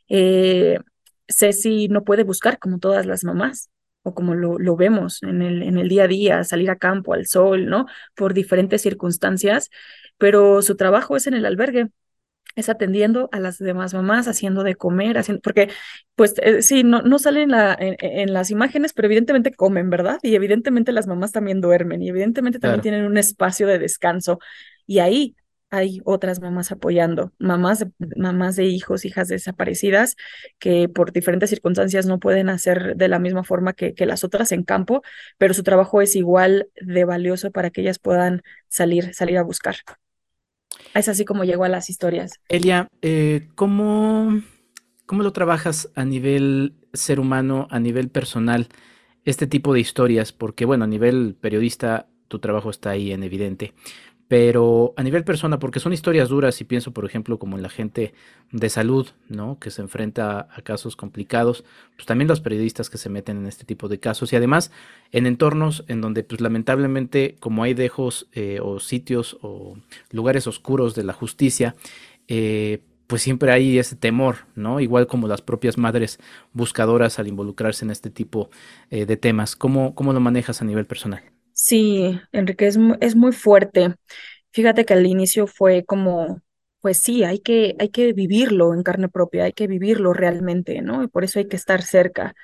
Eh, 0.08 0.78
Ceci 1.28 1.88
no 1.88 2.04
puede 2.04 2.24
buscar 2.24 2.58
como 2.58 2.78
todas 2.78 3.06
las 3.06 3.24
mamás 3.24 3.70
o 4.02 4.14
como 4.14 4.34
lo, 4.34 4.58
lo 4.58 4.76
vemos 4.76 5.22
en 5.22 5.42
el, 5.42 5.62
en 5.62 5.78
el 5.78 5.88
día 5.88 6.04
a 6.04 6.08
día, 6.08 6.44
salir 6.44 6.70
a 6.70 6.76
campo, 6.76 7.14
al 7.14 7.26
sol, 7.26 7.66
¿no? 7.66 7.86
Por 8.14 8.34
diferentes 8.34 8.82
circunstancias, 8.82 9.70
pero 10.18 10.62
su 10.62 10.76
trabajo 10.76 11.16
es 11.16 11.26
en 11.26 11.34
el 11.34 11.46
albergue, 11.46 11.88
es 12.56 12.68
atendiendo 12.68 13.28
a 13.32 13.40
las 13.40 13.58
demás 13.58 13.94
mamás, 13.94 14.26
haciendo 14.26 14.64
de 14.64 14.74
comer, 14.74 15.18
haciendo, 15.18 15.40
porque 15.42 15.70
pues 16.16 16.34
eh, 16.42 16.62
sí, 16.62 16.82
no, 16.82 17.02
no 17.02 17.18
salen 17.18 17.50
la, 17.50 17.76
en, 17.78 18.32
las 18.32 18.50
imágenes, 18.50 18.92
pero 18.92 19.06
evidentemente 19.06 19.52
comen, 19.52 19.90
¿verdad? 19.90 20.18
Y 20.22 20.34
evidentemente 20.34 20.92
las 20.92 21.06
mamás 21.06 21.32
también 21.32 21.60
duermen 21.60 22.02
y 22.02 22.08
evidentemente 22.08 22.58
también 22.58 22.80
tienen 22.80 23.04
un 23.04 23.16
espacio 23.16 23.66
de 23.66 23.78
descanso. 23.78 24.40
Y 24.86 24.98
ahí 25.00 25.36
hay 25.70 26.00
otras 26.04 26.40
mamás 26.40 26.72
apoyando, 26.72 27.32
mamás, 27.38 27.86
mamás 28.16 28.56
de 28.56 28.64
hijos, 28.64 29.04
hijas 29.04 29.28
desaparecidas, 29.28 30.16
que 30.58 30.88
por 30.88 31.12
diferentes 31.12 31.50
circunstancias 31.50 32.06
no 32.06 32.18
pueden 32.18 32.48
hacer 32.48 32.96
de 32.96 33.08
la 33.08 33.18
misma 33.18 33.44
forma 33.44 33.74
que, 33.74 33.94
las 34.06 34.24
otras 34.24 34.52
en 34.52 34.62
campo, 34.62 35.02
pero 35.36 35.52
su 35.52 35.62
trabajo 35.62 36.00
es 36.00 36.16
igual 36.16 36.68
de 36.80 37.04
valioso 37.04 37.50
para 37.50 37.70
que 37.70 37.82
ellas 37.82 37.98
puedan 37.98 38.42
salir, 38.68 39.12
salir 39.14 39.36
a 39.36 39.42
buscar. 39.42 39.76
Es 40.94 41.08
así 41.08 41.26
como 41.26 41.44
llegó 41.44 41.64
a 41.64 41.68
las 41.68 41.90
historias. 41.90 42.32
Elia, 42.48 42.88
eh, 43.02 43.48
¿cómo, 43.54 44.40
¿cómo 45.04 45.22
lo 45.22 45.32
trabajas 45.32 45.90
a 45.94 46.04
nivel 46.06 46.74
ser 46.94 47.20
humano, 47.20 47.68
a 47.70 47.78
nivel 47.78 48.08
personal, 48.08 48.68
este 49.26 49.46
tipo 49.46 49.74
de 49.74 49.80
historias? 49.80 50.32
Porque 50.32 50.64
bueno, 50.64 50.84
a 50.84 50.88
nivel 50.88 51.36
periodista 51.38 52.08
tu 52.28 52.38
trabajo 52.38 52.70
está 52.70 52.90
ahí 52.90 53.12
en 53.12 53.22
evidente 53.22 53.74
pero 54.28 54.92
a 54.98 55.02
nivel 55.02 55.24
persona, 55.24 55.58
porque 55.58 55.80
son 55.80 55.94
historias 55.94 56.28
duras 56.28 56.60
y 56.60 56.64
pienso, 56.64 56.92
por 56.92 57.06
ejemplo, 57.06 57.38
como 57.38 57.56
en 57.56 57.62
la 57.62 57.70
gente 57.70 58.12
de 58.52 58.68
salud, 58.68 59.08
¿no? 59.28 59.58
Que 59.58 59.70
se 59.70 59.80
enfrenta 59.80 60.48
a 60.54 60.62
casos 60.62 60.96
complicados, 60.96 61.64
pues 61.96 62.04
también 62.04 62.28
los 62.28 62.42
periodistas 62.42 62.90
que 62.90 62.98
se 62.98 63.08
meten 63.08 63.38
en 63.38 63.46
este 63.46 63.64
tipo 63.64 63.88
de 63.88 63.98
casos 63.98 64.32
y 64.32 64.36
además 64.36 64.70
en 65.12 65.26
entornos 65.26 65.84
en 65.88 66.02
donde, 66.02 66.24
pues 66.24 66.42
lamentablemente, 66.42 67.36
como 67.40 67.62
hay 67.62 67.72
dejos 67.72 68.28
eh, 68.32 68.60
o 68.62 68.80
sitios 68.80 69.38
o 69.40 69.78
lugares 70.10 70.46
oscuros 70.46 70.94
de 70.94 71.04
la 71.04 71.14
justicia, 71.14 71.74
eh, 72.28 72.82
pues 73.06 73.22
siempre 73.22 73.50
hay 73.50 73.78
ese 73.78 73.96
temor, 73.96 74.36
¿no? 74.54 74.80
Igual 74.80 75.06
como 75.06 75.26
las 75.26 75.40
propias 75.40 75.78
madres 75.78 76.18
buscadoras 76.52 77.18
al 77.18 77.28
involucrarse 77.28 77.86
en 77.86 77.90
este 77.90 78.10
tipo 78.10 78.50
eh, 78.90 79.06
de 79.06 79.16
temas. 79.16 79.56
¿Cómo, 79.56 79.94
¿Cómo 79.94 80.12
lo 80.12 80.20
manejas 80.20 80.60
a 80.60 80.66
nivel 80.66 80.84
personal? 80.84 81.22
Sí, 81.60 82.20
Enrique, 82.32 82.66
es, 82.68 82.78
es 83.00 83.16
muy 83.16 83.32
fuerte. 83.32 83.94
Fíjate 84.52 84.84
que 84.84 84.94
al 84.94 85.06
inicio 85.06 85.46
fue 85.46 85.84
como, 85.84 86.40
pues 86.80 86.98
sí, 86.98 87.24
hay 87.24 87.40
que, 87.40 87.76
hay 87.80 87.90
que 87.90 88.12
vivirlo 88.12 88.74
en 88.74 88.82
carne 88.84 89.08
propia, 89.08 89.44
hay 89.44 89.52
que 89.52 89.66
vivirlo 89.66 90.12
realmente, 90.12 90.82
¿no? 90.82 91.02
Y 91.02 91.08
por 91.08 91.24
eso 91.24 91.38
hay 91.40 91.48
que 91.48 91.56
estar 91.56 91.82
cerca. 91.82 92.34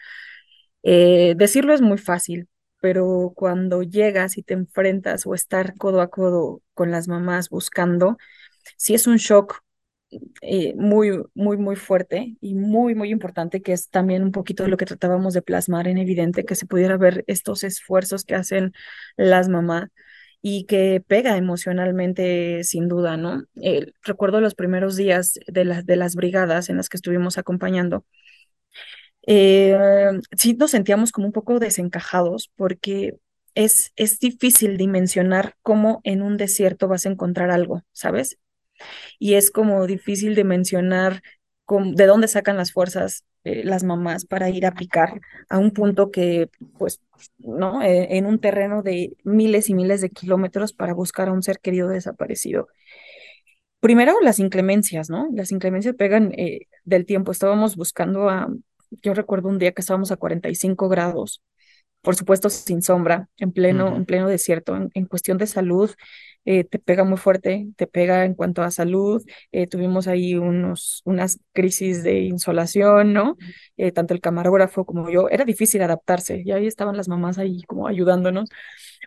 Eh, 0.85 1.35
decirlo 1.39 1.75
es 1.75 1.83
muy 1.83 1.99
fácil, 1.99 2.49
pero 2.81 3.33
cuando 3.37 3.83
llegas 3.85 4.39
y 4.39 4.43
te 4.45 4.55
enfrentas 4.55 5.27
o 5.27 5.35
estar 5.35 5.77
codo 5.79 6.01
a 6.03 6.09
codo 6.11 6.63
con 6.75 6.91
las 6.93 7.09
mamás 7.09 7.51
buscando, 7.51 8.19
sí 8.79 8.95
es 8.95 9.07
un 9.09 9.19
shock 9.19 9.63
eh, 10.43 10.75
muy, 10.77 11.23
muy, 11.35 11.57
muy 11.57 11.77
fuerte 11.77 12.37
y 12.41 12.55
muy, 12.55 12.95
muy 12.95 13.11
importante, 13.11 13.63
que 13.63 13.73
es 13.73 13.91
también 13.91 14.23
un 14.23 14.33
poquito 14.33 14.69
lo 14.69 14.77
que 14.77 14.87
tratábamos 14.87 15.35
de 15.35 15.43
plasmar 15.43 15.89
en 15.89 15.99
evidente, 15.99 16.45
que 16.45 16.55
se 16.55 16.67
pudiera 16.67 16.97
ver 16.97 17.25
estos 17.27 17.65
esfuerzos 17.65 18.25
que 18.25 18.35
hacen 18.35 18.73
las 19.17 19.49
mamás 19.49 19.89
y 20.43 20.65
que 20.67 21.03
pega 21.07 21.37
emocionalmente 21.39 22.65
sin 22.65 22.89
duda, 22.89 23.17
¿no? 23.17 23.45
Eh, 23.63 23.93
recuerdo 24.03 24.41
los 24.41 24.55
primeros 24.55 24.97
días 24.97 25.39
de, 25.47 25.65
las 25.65 25.87
de 25.87 25.97
las 25.97 26.17
brigadas 26.17 26.69
en 26.69 26.77
las 26.77 26.89
que 26.89 26.99
estuvimos 26.99 27.39
acompañando. 27.39 28.05
Eh, 29.27 29.77
sí 30.37 30.55
nos 30.55 30.71
sentíamos 30.73 31.13
como 31.13 31.27
un 31.27 31.33
poco 31.33 31.59
desencajados 31.59 32.51
porque 32.57 33.17
es, 33.55 33.93
es 33.97 34.19
difícil 34.19 34.77
dimensionar 34.77 35.55
cómo 35.63 36.01
en 36.05 36.23
un 36.23 36.37
desierto 36.37 36.89
vas 36.89 37.07
a 37.07 37.11
encontrar 37.11 37.51
algo, 37.51 37.83
¿sabes? 37.93 38.39
Y 39.19 39.35
es 39.35 39.51
como 39.51 39.87
difícil 39.87 40.35
de 40.35 40.45
mencionar 40.45 41.23
de 41.69 42.07
dónde 42.07 42.29
sacan 42.29 42.57
las 42.57 42.73
fuerzas 42.73 43.25
eh, 43.45 43.63
las 43.63 43.85
mamás 43.85 44.25
para 44.25 44.49
ir 44.49 44.65
a 44.65 44.73
picar 44.73 45.21
a 45.51 45.59
un 45.59 45.71
punto 45.73 46.11
que, 46.11 46.49
pues, 46.79 47.03
¿no? 47.37 47.83
Eh, 47.83 48.17
en 48.17 48.25
un 48.25 48.39
terreno 48.39 48.83
de 48.83 49.17
miles 49.23 49.69
y 49.69 49.75
miles 49.75 50.01
de 50.01 50.09
kilómetros 50.09 50.73
para 50.73 50.95
buscar 50.95 51.29
a 51.29 51.33
un 51.33 51.43
ser 51.43 51.61
querido 51.61 51.89
desaparecido. 51.89 52.69
Primero, 53.81 54.19
las 54.23 54.39
inclemencias, 54.39 55.11
¿no? 55.11 55.29
Las 55.35 55.53
inclemencias 55.53 55.95
pegan 55.95 56.33
eh, 56.39 56.69
del 56.85 57.05
tiempo. 57.05 57.33
Estábamos 57.33 57.77
buscando 57.77 58.31
a, 58.31 58.49
yo 59.03 59.13
recuerdo 59.13 59.49
un 59.51 59.59
día 59.59 59.73
que 59.73 59.83
estábamos 59.83 60.11
a 60.11 60.17
45 60.17 60.89
grados, 60.89 61.43
por 62.01 62.17
supuesto 62.17 62.49
sin 62.49 62.81
sombra, 62.81 63.29
en 63.37 63.53
pleno, 63.53 63.95
en 63.95 64.07
pleno 64.07 64.27
desierto, 64.27 64.75
en, 64.75 64.91
en 64.95 65.05
cuestión 65.05 65.37
de 65.37 65.47
salud, 65.47 65.91
eh, 66.45 66.65
te 66.65 66.79
pega 66.79 67.05
muy 67.05 67.17
fuerte, 67.17 67.69
te 67.77 67.87
pega 67.87 68.25
en 68.25 68.35
cuanto 68.35 68.63
a 68.63 68.71
salud. 68.71 69.23
Eh, 69.53 69.67
tuvimos 69.67 70.07
ahí 70.09 70.35
unos, 70.35 71.03
unas 71.05 71.41
crisis 71.53 72.03
de 72.03 72.21
insolación, 72.21 73.13
¿no? 73.13 73.37
Eh, 73.77 73.93
tanto 73.93 74.15
el 74.15 74.21
camarógrafo 74.21 74.85
como 74.85 75.09
yo. 75.11 75.29
Era 75.29 75.45
difícil 75.45 75.83
adaptarse 75.83 76.43
y 76.45 76.53
ahí 76.53 76.67
estaban 76.67 76.97
las 76.97 77.09
mamás 77.09 77.39
ahí 77.39 77.63
como 77.63 77.89
ayudándonos, 77.89 78.49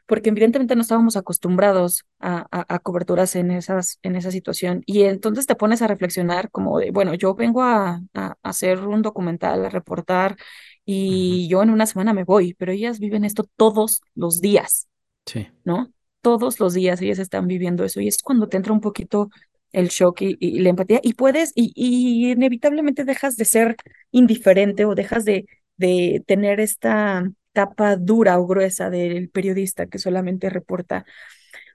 porque 0.05 0.29
evidentemente 0.29 0.75
no 0.75 0.81
estábamos 0.81 1.17
acostumbrados 1.17 2.05
a, 2.19 2.47
a, 2.51 2.79
coberturas 2.79 3.35
en, 3.35 3.51
esas, 3.51 3.99
en 4.03 4.15
esa 4.15 4.31
situación. 4.31 4.83
Y 4.85 5.03
entonces 5.03 5.45
te 5.47 5.55
pones 5.55 5.81
a 5.81 5.87
reflexionar 5.87 6.49
como 6.51 6.79
de, 6.79 6.91
bueno, 6.91 7.13
yo 7.13 7.35
vengo 7.35 7.61
a, 7.63 8.01
a 8.13 8.35
hacer 8.43 8.79
un 8.79 9.01
documental, 9.01 9.65
a 9.65 9.69
reportar 9.69 10.37
y 10.85 11.47
yo 11.49 11.61
en 11.63 11.69
una 11.69 11.85
semana 11.85 12.13
me 12.13 12.23
voy, 12.23 12.53
pero 12.53 12.71
ellas 12.71 12.99
viven 12.99 13.25
esto 13.25 13.43
todos 13.57 14.01
los 14.15 14.39
días. 14.41 14.87
Sí. 15.25 15.47
¿No? 15.65 15.91
Todos 16.27 16.59
los 16.59 16.73
días 16.73 17.01
ellas 17.01 17.19
están 17.19 17.47
viviendo 17.47 17.85
eso 17.85 18.01
y 18.01 18.09
es 18.09 18.21
cuando 18.21 18.49
te 18.49 18.57
entra 18.57 18.73
un 18.73 18.81
poquito 18.81 19.29
el 19.71 19.87
shock 19.87 20.23
y, 20.23 20.59
la 20.59 20.71
empatía 20.71 20.99
y 21.01 21.13
puedes 21.13 21.53
y, 21.55 21.71
y, 21.73 22.31
inevitablemente 22.33 23.05
dejas 23.05 23.37
de 23.37 23.45
ser 23.45 23.77
indiferente 24.11 24.83
o 24.83 24.93
dejas 24.93 25.23
de, 25.23 25.45
de 25.77 26.21
tener 26.27 26.59
esta 26.59 27.23
capa 27.53 27.95
dura 27.95 28.39
o 28.39 28.45
gruesa 28.45 28.89
del 28.89 29.29
periodista 29.29 29.87
que 29.87 29.99
solamente 29.99 30.49
reporta. 30.49 31.05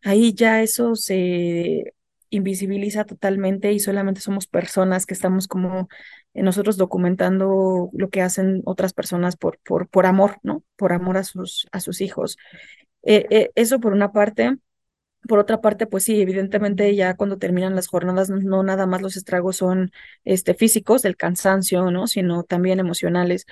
Ahí 0.02 0.34
ya 0.34 0.62
eso 0.62 0.96
se 0.96 1.94
invisibiliza 2.28 3.04
totalmente 3.04 3.72
y 3.72 3.80
solamente 3.80 4.20
somos 4.20 4.46
personas 4.46 5.06
que 5.06 5.14
estamos 5.14 5.48
como 5.48 5.88
nosotros 6.34 6.76
documentando 6.76 7.88
lo 7.94 8.10
que 8.10 8.20
hacen 8.20 8.60
otras 8.66 8.92
personas 8.92 9.36
por, 9.36 9.58
por, 9.64 9.88
por 9.88 10.04
amor, 10.04 10.36
¿no? 10.42 10.62
Por 10.76 10.92
amor 10.92 11.16
a 11.16 11.24
sus, 11.24 11.68
a 11.72 11.80
sus 11.80 12.02
hijos. 12.02 12.36
Eh, 13.02 13.26
eh, 13.30 13.50
eso 13.54 13.80
por 13.80 13.92
una 13.92 14.12
parte. 14.12 14.56
Por 15.28 15.38
otra 15.38 15.60
parte, 15.60 15.86
pues 15.86 16.04
sí, 16.04 16.20
evidentemente 16.20 16.96
ya 16.96 17.16
cuando 17.16 17.38
terminan 17.38 17.76
las 17.76 17.88
jornadas, 17.88 18.30
no 18.30 18.62
nada 18.64 18.86
más 18.86 19.02
los 19.02 19.16
estragos 19.16 19.56
son 19.56 19.92
este, 20.24 20.54
físicos, 20.54 21.02
del 21.02 21.16
cansancio, 21.16 21.90
¿no? 21.92 22.08
Sino 22.08 22.44
también 22.44 22.80
emocionales. 22.80 23.46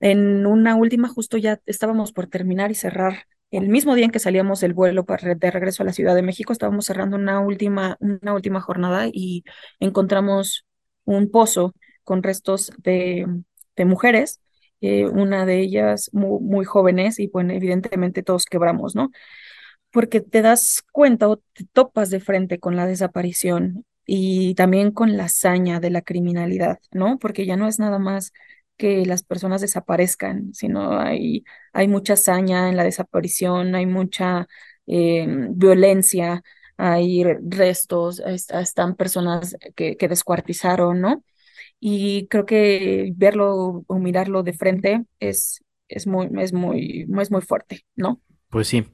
En 0.00 0.46
una 0.46 0.76
última, 0.76 1.08
justo 1.08 1.38
ya 1.38 1.60
estábamos 1.66 2.12
por 2.12 2.26
terminar 2.28 2.70
y 2.70 2.74
cerrar 2.74 3.24
el 3.50 3.68
mismo 3.68 3.94
día 3.94 4.06
en 4.06 4.10
que 4.12 4.18
salíamos 4.20 4.60
del 4.60 4.74
vuelo 4.74 5.04
para, 5.04 5.34
de 5.34 5.50
regreso 5.50 5.82
a 5.82 5.86
la 5.86 5.92
Ciudad 5.94 6.14
de 6.14 6.22
México, 6.22 6.52
estábamos 6.52 6.86
cerrando 6.86 7.16
una 7.16 7.40
última, 7.40 7.96
una 8.00 8.34
última 8.34 8.60
jornada 8.62 9.08
y 9.12 9.44
encontramos 9.80 10.66
un 11.04 11.30
pozo 11.30 11.74
con 12.04 12.22
restos 12.22 12.72
de, 12.78 13.26
de 13.76 13.84
mujeres, 13.84 14.40
eh, 14.82 15.06
una 15.06 15.46
de 15.46 15.60
ellas 15.60 16.10
muy, 16.12 16.40
muy, 16.40 16.64
jóvenes 16.66 17.18
y 17.20 17.28
bueno, 17.28 17.52
evidentemente 17.54 18.22
todos 18.22 18.46
quebramos, 18.46 18.94
¿no? 18.96 19.10
Porque 19.92 20.20
te 20.20 20.42
das 20.42 20.82
cuenta 20.92 21.28
o 21.28 21.38
te 21.38 21.64
topas 21.72 22.10
de 22.10 22.20
frente 22.20 22.58
con 22.60 22.76
la 22.76 22.86
desaparición 22.86 23.86
y 24.06 24.54
también 24.56 24.92
con 24.92 25.16
la 25.16 25.24
hazaña 25.26 25.80
de 25.80 25.90
la 25.90 26.02
criminalidad, 26.02 26.78
¿no? 26.92 27.18
Porque 27.18 27.46
ya 27.46 27.56
no 27.56 27.68
es 27.68 27.78
nada 27.78 27.98
más 27.98 28.32
que 28.76 29.06
las 29.06 29.22
personas 29.22 29.60
desaparezcan, 29.60 30.54
sino 30.54 30.98
hay, 30.98 31.44
hay 31.72 31.88
mucha 31.88 32.14
hazaña 32.14 32.68
en 32.68 32.76
la 32.76 32.84
desaparición, 32.84 33.74
hay 33.74 33.86
mucha 33.86 34.48
eh, 34.86 35.26
violencia, 35.50 36.42
hay 36.76 37.24
restos, 37.24 38.20
están 38.20 38.96
personas 38.96 39.56
que, 39.76 39.96
que 39.96 40.08
descuartizaron, 40.08 41.00
¿no? 41.00 41.24
Y 41.84 42.28
creo 42.28 42.46
que 42.46 43.12
verlo 43.16 43.82
o 43.88 43.98
mirarlo 43.98 44.44
de 44.44 44.52
frente 44.52 45.04
es, 45.18 45.64
es, 45.88 46.06
muy, 46.06 46.28
es, 46.38 46.52
muy, 46.52 47.08
es 47.20 47.30
muy 47.32 47.40
fuerte, 47.42 47.84
¿no? 47.96 48.20
Pues 48.50 48.68
sí. 48.68 48.84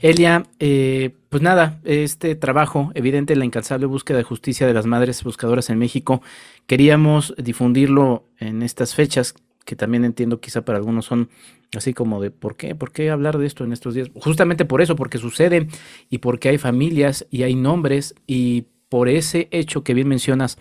Elia, 0.00 0.42
eh, 0.58 1.14
pues 1.28 1.44
nada, 1.44 1.80
este 1.84 2.34
trabajo, 2.34 2.90
evidente, 2.94 3.36
la 3.36 3.44
incansable 3.44 3.86
búsqueda 3.86 4.18
de 4.18 4.24
justicia 4.24 4.66
de 4.66 4.74
las 4.74 4.84
madres 4.84 5.22
buscadoras 5.22 5.70
en 5.70 5.78
México, 5.78 6.22
queríamos 6.66 7.36
difundirlo 7.38 8.24
en 8.40 8.62
estas 8.64 8.96
fechas, 8.96 9.36
que 9.64 9.76
también 9.76 10.04
entiendo 10.04 10.40
quizá 10.40 10.64
para 10.64 10.78
algunos 10.78 11.04
son 11.04 11.30
así 11.76 11.94
como 11.94 12.20
de, 12.20 12.32
¿por 12.32 12.56
qué? 12.56 12.74
¿Por 12.74 12.90
qué 12.90 13.10
hablar 13.10 13.38
de 13.38 13.46
esto 13.46 13.62
en 13.62 13.72
estos 13.72 13.94
días? 13.94 14.10
Justamente 14.12 14.64
por 14.64 14.82
eso, 14.82 14.96
porque 14.96 15.18
sucede 15.18 15.68
y 16.10 16.18
porque 16.18 16.48
hay 16.48 16.58
familias 16.58 17.26
y 17.30 17.44
hay 17.44 17.54
nombres 17.54 18.16
y 18.26 18.64
por 18.94 19.08
ese 19.08 19.48
hecho 19.50 19.82
que 19.82 19.92
bien 19.92 20.06
mencionas, 20.06 20.56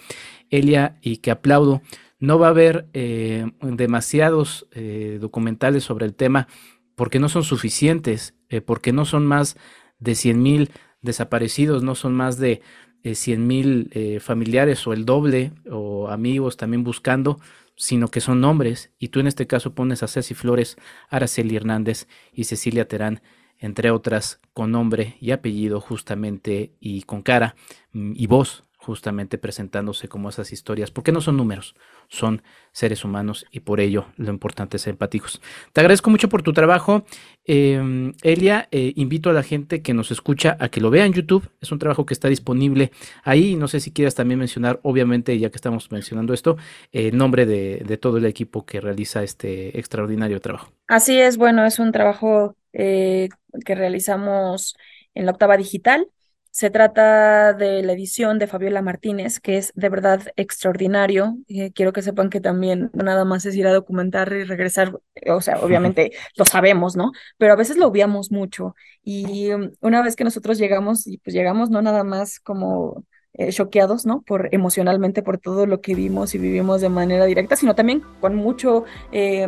Elia, 0.50 0.98
y 1.02 1.18
que 1.18 1.32
aplaudo, 1.32 1.82
no 2.20 2.40
va 2.40 2.48
a 2.48 2.52
haber 2.52 2.88
eh, 2.94 3.52
demasiados 3.62 4.68
eh, 4.72 5.18
documentales 5.20 5.84
sobre 5.84 6.06
el 6.06 6.14
tema 6.14 6.48
porque 6.96 7.20
no 7.20 7.28
son 7.28 7.44
suficientes, 7.44 8.36
eh, 8.50 8.62
porque 8.62 8.94
no 8.94 9.06
son 9.06 9.26
más 9.26 9.58
de 10.00 10.16
100 10.16 10.42
mil 10.42 10.72
desaparecidos, 11.02 11.84
no 11.84 11.96
son 11.96 12.14
más 12.14 12.38
de 12.38 12.62
100 13.04 13.46
mil 13.46 14.20
familiares 14.22 14.88
o 14.88 14.94
el 14.94 15.04
doble 15.04 15.52
o 15.70 16.08
amigos 16.08 16.56
también 16.56 16.86
buscando, 16.86 17.42
sino 17.76 18.08
que 18.08 18.22
son 18.22 18.40
nombres. 18.40 18.92
Y 18.98 19.10
tú 19.10 19.20
en 19.20 19.28
este 19.28 19.46
caso 19.46 19.76
pones 19.76 20.04
a 20.04 20.08
Ceci 20.08 20.34
Flores, 20.34 20.78
Araceli 21.10 21.58
Hernández 21.58 22.08
y 22.32 22.46
Cecilia 22.46 22.88
Terán 22.88 23.22
entre 23.64 23.92
otras, 23.92 24.42
con 24.54 24.72
nombre 24.72 25.16
y 25.22 25.32
apellido 25.32 25.80
justamente 25.80 26.74
y 26.82 27.04
con 27.04 27.22
cara 27.22 27.56
y 27.94 28.28
voz 28.28 28.66
justamente 28.84 29.38
presentándose 29.38 30.08
como 30.08 30.30
esas 30.30 30.52
historias, 30.52 30.92
porque 30.92 31.12
no 31.12 31.22
son 31.22 31.38
números, 31.38 31.76
son 32.10 32.42
seres 32.72 33.06
humanos 33.06 33.46
y 33.52 33.62
por 33.62 33.80
ello 33.80 34.08
lo 34.18 34.30
importante 34.30 34.78
es 34.78 34.84
ser 34.84 34.92
empáticos. 34.92 35.42
Te 35.72 35.82
agradezco 35.82 36.10
mucho 36.10 36.30
por 36.30 36.44
tu 36.44 36.54
trabajo. 36.54 37.06
Em, 37.46 38.14
Elia, 38.22 38.68
eh, 38.72 38.94
invito 38.96 39.30
a 39.30 39.34
la 39.34 39.44
gente 39.44 39.82
que 39.82 39.94
nos 39.94 40.12
escucha 40.12 40.58
a 40.60 40.70
que 40.70 40.82
lo 40.82 40.90
vea 40.90 41.06
en 41.06 41.14
YouTube, 41.14 41.50
es 41.62 41.72
un 41.72 41.80
trabajo 41.80 42.06
que 42.06 42.14
está 42.14 42.28
disponible 42.28 42.92
ahí, 43.24 43.56
no 43.56 43.68
sé 43.68 43.80
si 43.80 43.92
quieras 43.92 44.16
también 44.16 44.40
mencionar, 44.40 44.80
obviamente, 44.84 45.38
ya 45.40 45.50
que 45.50 45.58
estamos 45.58 45.92
mencionando 45.92 46.34
esto, 46.34 46.58
el 46.92 47.18
nombre 47.18 47.46
de, 47.46 47.84
de 47.86 47.98
todo 47.98 48.18
el 48.18 48.26
equipo 48.26 48.66
que 48.66 48.82
realiza 48.82 49.24
este 49.24 49.78
extraordinario 49.80 50.42
trabajo. 50.42 50.72
Así 50.88 51.20
es, 51.20 51.38
bueno, 51.38 51.66
es 51.66 51.80
un 51.80 51.92
trabajo 51.92 52.56
eh, 52.74 53.30
que 53.66 53.76
realizamos 53.76 54.76
en 55.14 55.26
la 55.26 55.32
octava 55.32 55.58
digital. 55.58 56.08
Se 56.54 56.70
trata 56.70 57.54
de 57.54 57.82
la 57.82 57.94
edición 57.94 58.38
de 58.38 58.46
Fabiola 58.46 58.84
Martínez, 58.84 59.40
que 59.40 59.58
es 59.58 59.72
de 59.74 59.90
verdad 59.90 60.22
extraordinario. 60.36 61.36
Eh, 61.48 61.72
quiero 61.74 61.94
que 61.94 62.04
sepan 62.04 62.30
que 62.30 62.42
también 62.42 62.92
nada 62.94 63.26
más 63.26 63.48
es 63.48 63.56
ir 63.56 63.66
a 63.66 63.74
documentar 63.74 64.32
y 64.34 64.44
regresar, 64.44 65.00
o 65.28 65.42
sea, 65.42 65.60
obviamente 65.62 66.12
lo 66.36 66.46
sabemos, 66.46 66.96
¿no? 66.96 67.12
Pero 67.40 67.54
a 67.54 67.56
veces 67.56 67.78
lo 67.78 67.88
obviamos 67.88 68.32
mucho. 68.32 68.76
Y 69.04 69.52
um, 69.52 69.72
una 69.82 70.04
vez 70.04 70.16
que 70.16 70.24
nosotros 70.24 70.60
llegamos, 70.60 71.08
y 71.08 71.18
pues 71.18 71.34
llegamos 71.34 71.72
no 71.72 71.82
nada 71.82 72.04
más 72.04 72.40
como 72.40 73.04
eh, 73.36 73.50
choqueados, 73.50 74.06
¿no? 74.06 74.22
Por 74.22 74.50
emocionalmente 74.52 75.24
por 75.24 75.40
todo 75.40 75.66
lo 75.66 75.82
que 75.82 75.96
vimos 75.96 76.36
y 76.36 76.38
vivimos 76.38 76.82
de 76.82 76.90
manera 76.90 77.26
directa, 77.26 77.56
sino 77.56 77.74
también 77.74 78.04
con 78.22 78.36
mucho 78.36 78.84
eh, 79.12 79.48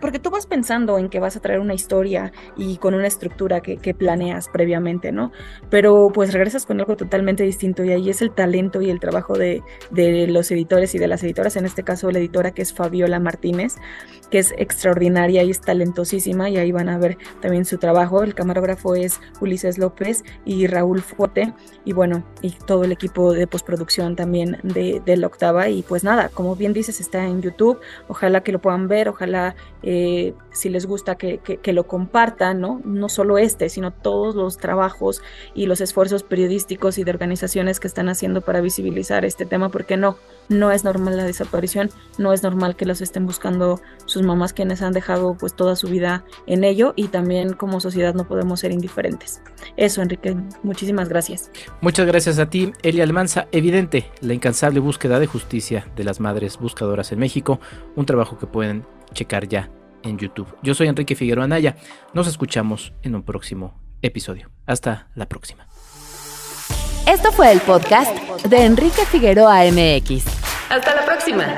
porque 0.00 0.20
tú 0.20 0.30
vas 0.30 0.46
pensando 0.46 0.96
en 0.96 1.08
que 1.08 1.18
vas 1.18 1.36
a 1.36 1.40
traer 1.40 1.58
una 1.58 1.74
historia 1.74 2.32
y 2.56 2.76
con 2.76 2.94
una 2.94 3.08
estructura 3.08 3.60
que, 3.60 3.78
que, 3.78 3.94
planeas 3.94 4.48
previamente, 4.48 5.10
¿no? 5.10 5.32
Pero 5.70 6.10
pues 6.14 6.32
regresas 6.32 6.66
con 6.66 6.78
algo 6.78 6.96
totalmente 6.96 7.42
distinto 7.42 7.82
y 7.82 7.90
ahí 7.90 8.10
es 8.10 8.22
el 8.22 8.30
talento 8.30 8.80
y 8.80 8.90
el 8.90 9.00
trabajo 9.00 9.36
de, 9.36 9.62
de 9.90 10.28
los 10.28 10.50
editores 10.50 10.94
y 10.94 10.98
de 10.98 11.08
las 11.08 11.24
editoras, 11.24 11.56
en 11.56 11.64
este 11.64 11.82
caso 11.82 12.10
la 12.10 12.18
editora 12.18 12.52
que 12.52 12.62
es 12.62 12.72
Fabiola 12.72 13.18
Martínez, 13.18 13.76
que 14.30 14.38
es 14.38 14.54
extraordinaria 14.58 15.42
y 15.42 15.50
es 15.50 15.60
talentosísima 15.60 16.50
y 16.50 16.58
ahí 16.58 16.72
van 16.72 16.88
a 16.88 16.98
ver 16.98 17.16
también 17.40 17.64
su 17.64 17.78
trabajo. 17.78 18.22
El 18.22 18.34
camarógrafo 18.34 18.94
es 18.94 19.20
Ulises 19.40 19.78
López 19.78 20.22
y 20.44 20.66
Raúl 20.66 21.00
Fuerte 21.00 21.54
y 21.84 21.92
bueno, 21.92 22.24
y 22.42 22.50
todo 22.50 22.84
el 22.84 22.92
equipo 22.92 23.15
de 23.16 23.46
postproducción 23.46 24.16
también 24.16 24.58
de, 24.62 25.00
de, 25.04 25.16
la 25.16 25.26
octava. 25.26 25.68
Y 25.68 25.82
pues 25.82 26.04
nada, 26.04 26.28
como 26.28 26.54
bien 26.56 26.72
dices, 26.72 27.00
está 27.00 27.24
en 27.24 27.42
YouTube. 27.42 27.80
Ojalá 28.08 28.42
que 28.42 28.52
lo 28.52 28.60
puedan 28.60 28.88
ver, 28.88 29.08
ojalá 29.08 29.56
eh, 29.82 30.34
si 30.52 30.68
les 30.68 30.86
gusta 30.86 31.16
que, 31.16 31.38
que, 31.38 31.72
lo 31.72 31.86
compartan, 31.86 32.60
¿no? 32.60 32.80
No 32.84 33.08
solo 33.08 33.38
este, 33.38 33.68
sino 33.68 33.92
todos 33.92 34.34
los 34.34 34.56
trabajos 34.58 35.22
y 35.54 35.66
los 35.66 35.80
esfuerzos 35.80 36.22
periodísticos 36.22 36.98
y 36.98 37.04
de 37.04 37.10
organizaciones 37.10 37.80
que 37.80 37.88
están 37.88 38.08
haciendo 38.08 38.40
para 38.40 38.60
visibilizar 38.60 39.24
este 39.24 39.46
tema, 39.46 39.68
porque 39.68 39.96
no, 39.96 40.16
no 40.48 40.70
es 40.72 40.84
normal 40.84 41.16
la 41.16 41.24
desaparición, 41.24 41.90
no 42.18 42.32
es 42.32 42.42
normal 42.42 42.76
que 42.76 42.86
los 42.86 43.00
estén 43.00 43.26
buscando 43.26 43.80
sus 44.06 44.22
mamás 44.22 44.52
quienes 44.52 44.82
han 44.82 44.92
dejado 44.92 45.36
pues 45.38 45.54
toda 45.54 45.76
su 45.76 45.88
vida 45.88 46.24
en 46.46 46.64
ello 46.64 46.92
y 46.96 47.08
también 47.08 47.52
como 47.52 47.80
sociedad 47.80 48.14
no 48.14 48.26
podemos 48.26 48.60
ser 48.60 48.72
indiferentes. 48.72 49.40
Eso, 49.76 50.02
Enrique, 50.02 50.36
muchísimas 50.62 51.08
gracias. 51.08 51.50
Muchas 51.80 52.06
gracias 52.06 52.38
a 52.38 52.48
ti, 52.48 52.72
Elia 52.82 53.05
Almanza. 53.06 53.46
Evidente, 53.52 54.10
la 54.20 54.34
incansable 54.34 54.80
búsqueda 54.80 55.18
de 55.18 55.26
justicia 55.26 55.86
de 55.96 56.04
las 56.04 56.20
madres 56.20 56.58
buscadoras 56.58 57.12
en 57.12 57.18
México, 57.18 57.60
un 57.94 58.06
trabajo 58.06 58.38
que 58.38 58.46
pueden 58.46 58.84
checar 59.12 59.48
ya 59.48 59.70
en 60.02 60.18
YouTube. 60.18 60.48
Yo 60.62 60.74
soy 60.74 60.88
Enrique 60.88 61.16
Figueroa 61.16 61.44
Anaya. 61.44 61.76
Nos 62.12 62.26
escuchamos 62.26 62.92
en 63.02 63.14
un 63.14 63.22
próximo 63.22 63.80
episodio. 64.02 64.50
Hasta 64.66 65.08
la 65.14 65.26
próxima. 65.26 65.66
Esto 67.06 67.30
fue 67.32 67.52
el 67.52 67.60
podcast 67.60 68.16
de 68.44 68.64
Enrique 68.64 69.04
Figueroa 69.06 69.60
MX. 69.70 70.24
Hasta 70.68 70.94
la 70.94 71.04
próxima. 71.04 71.54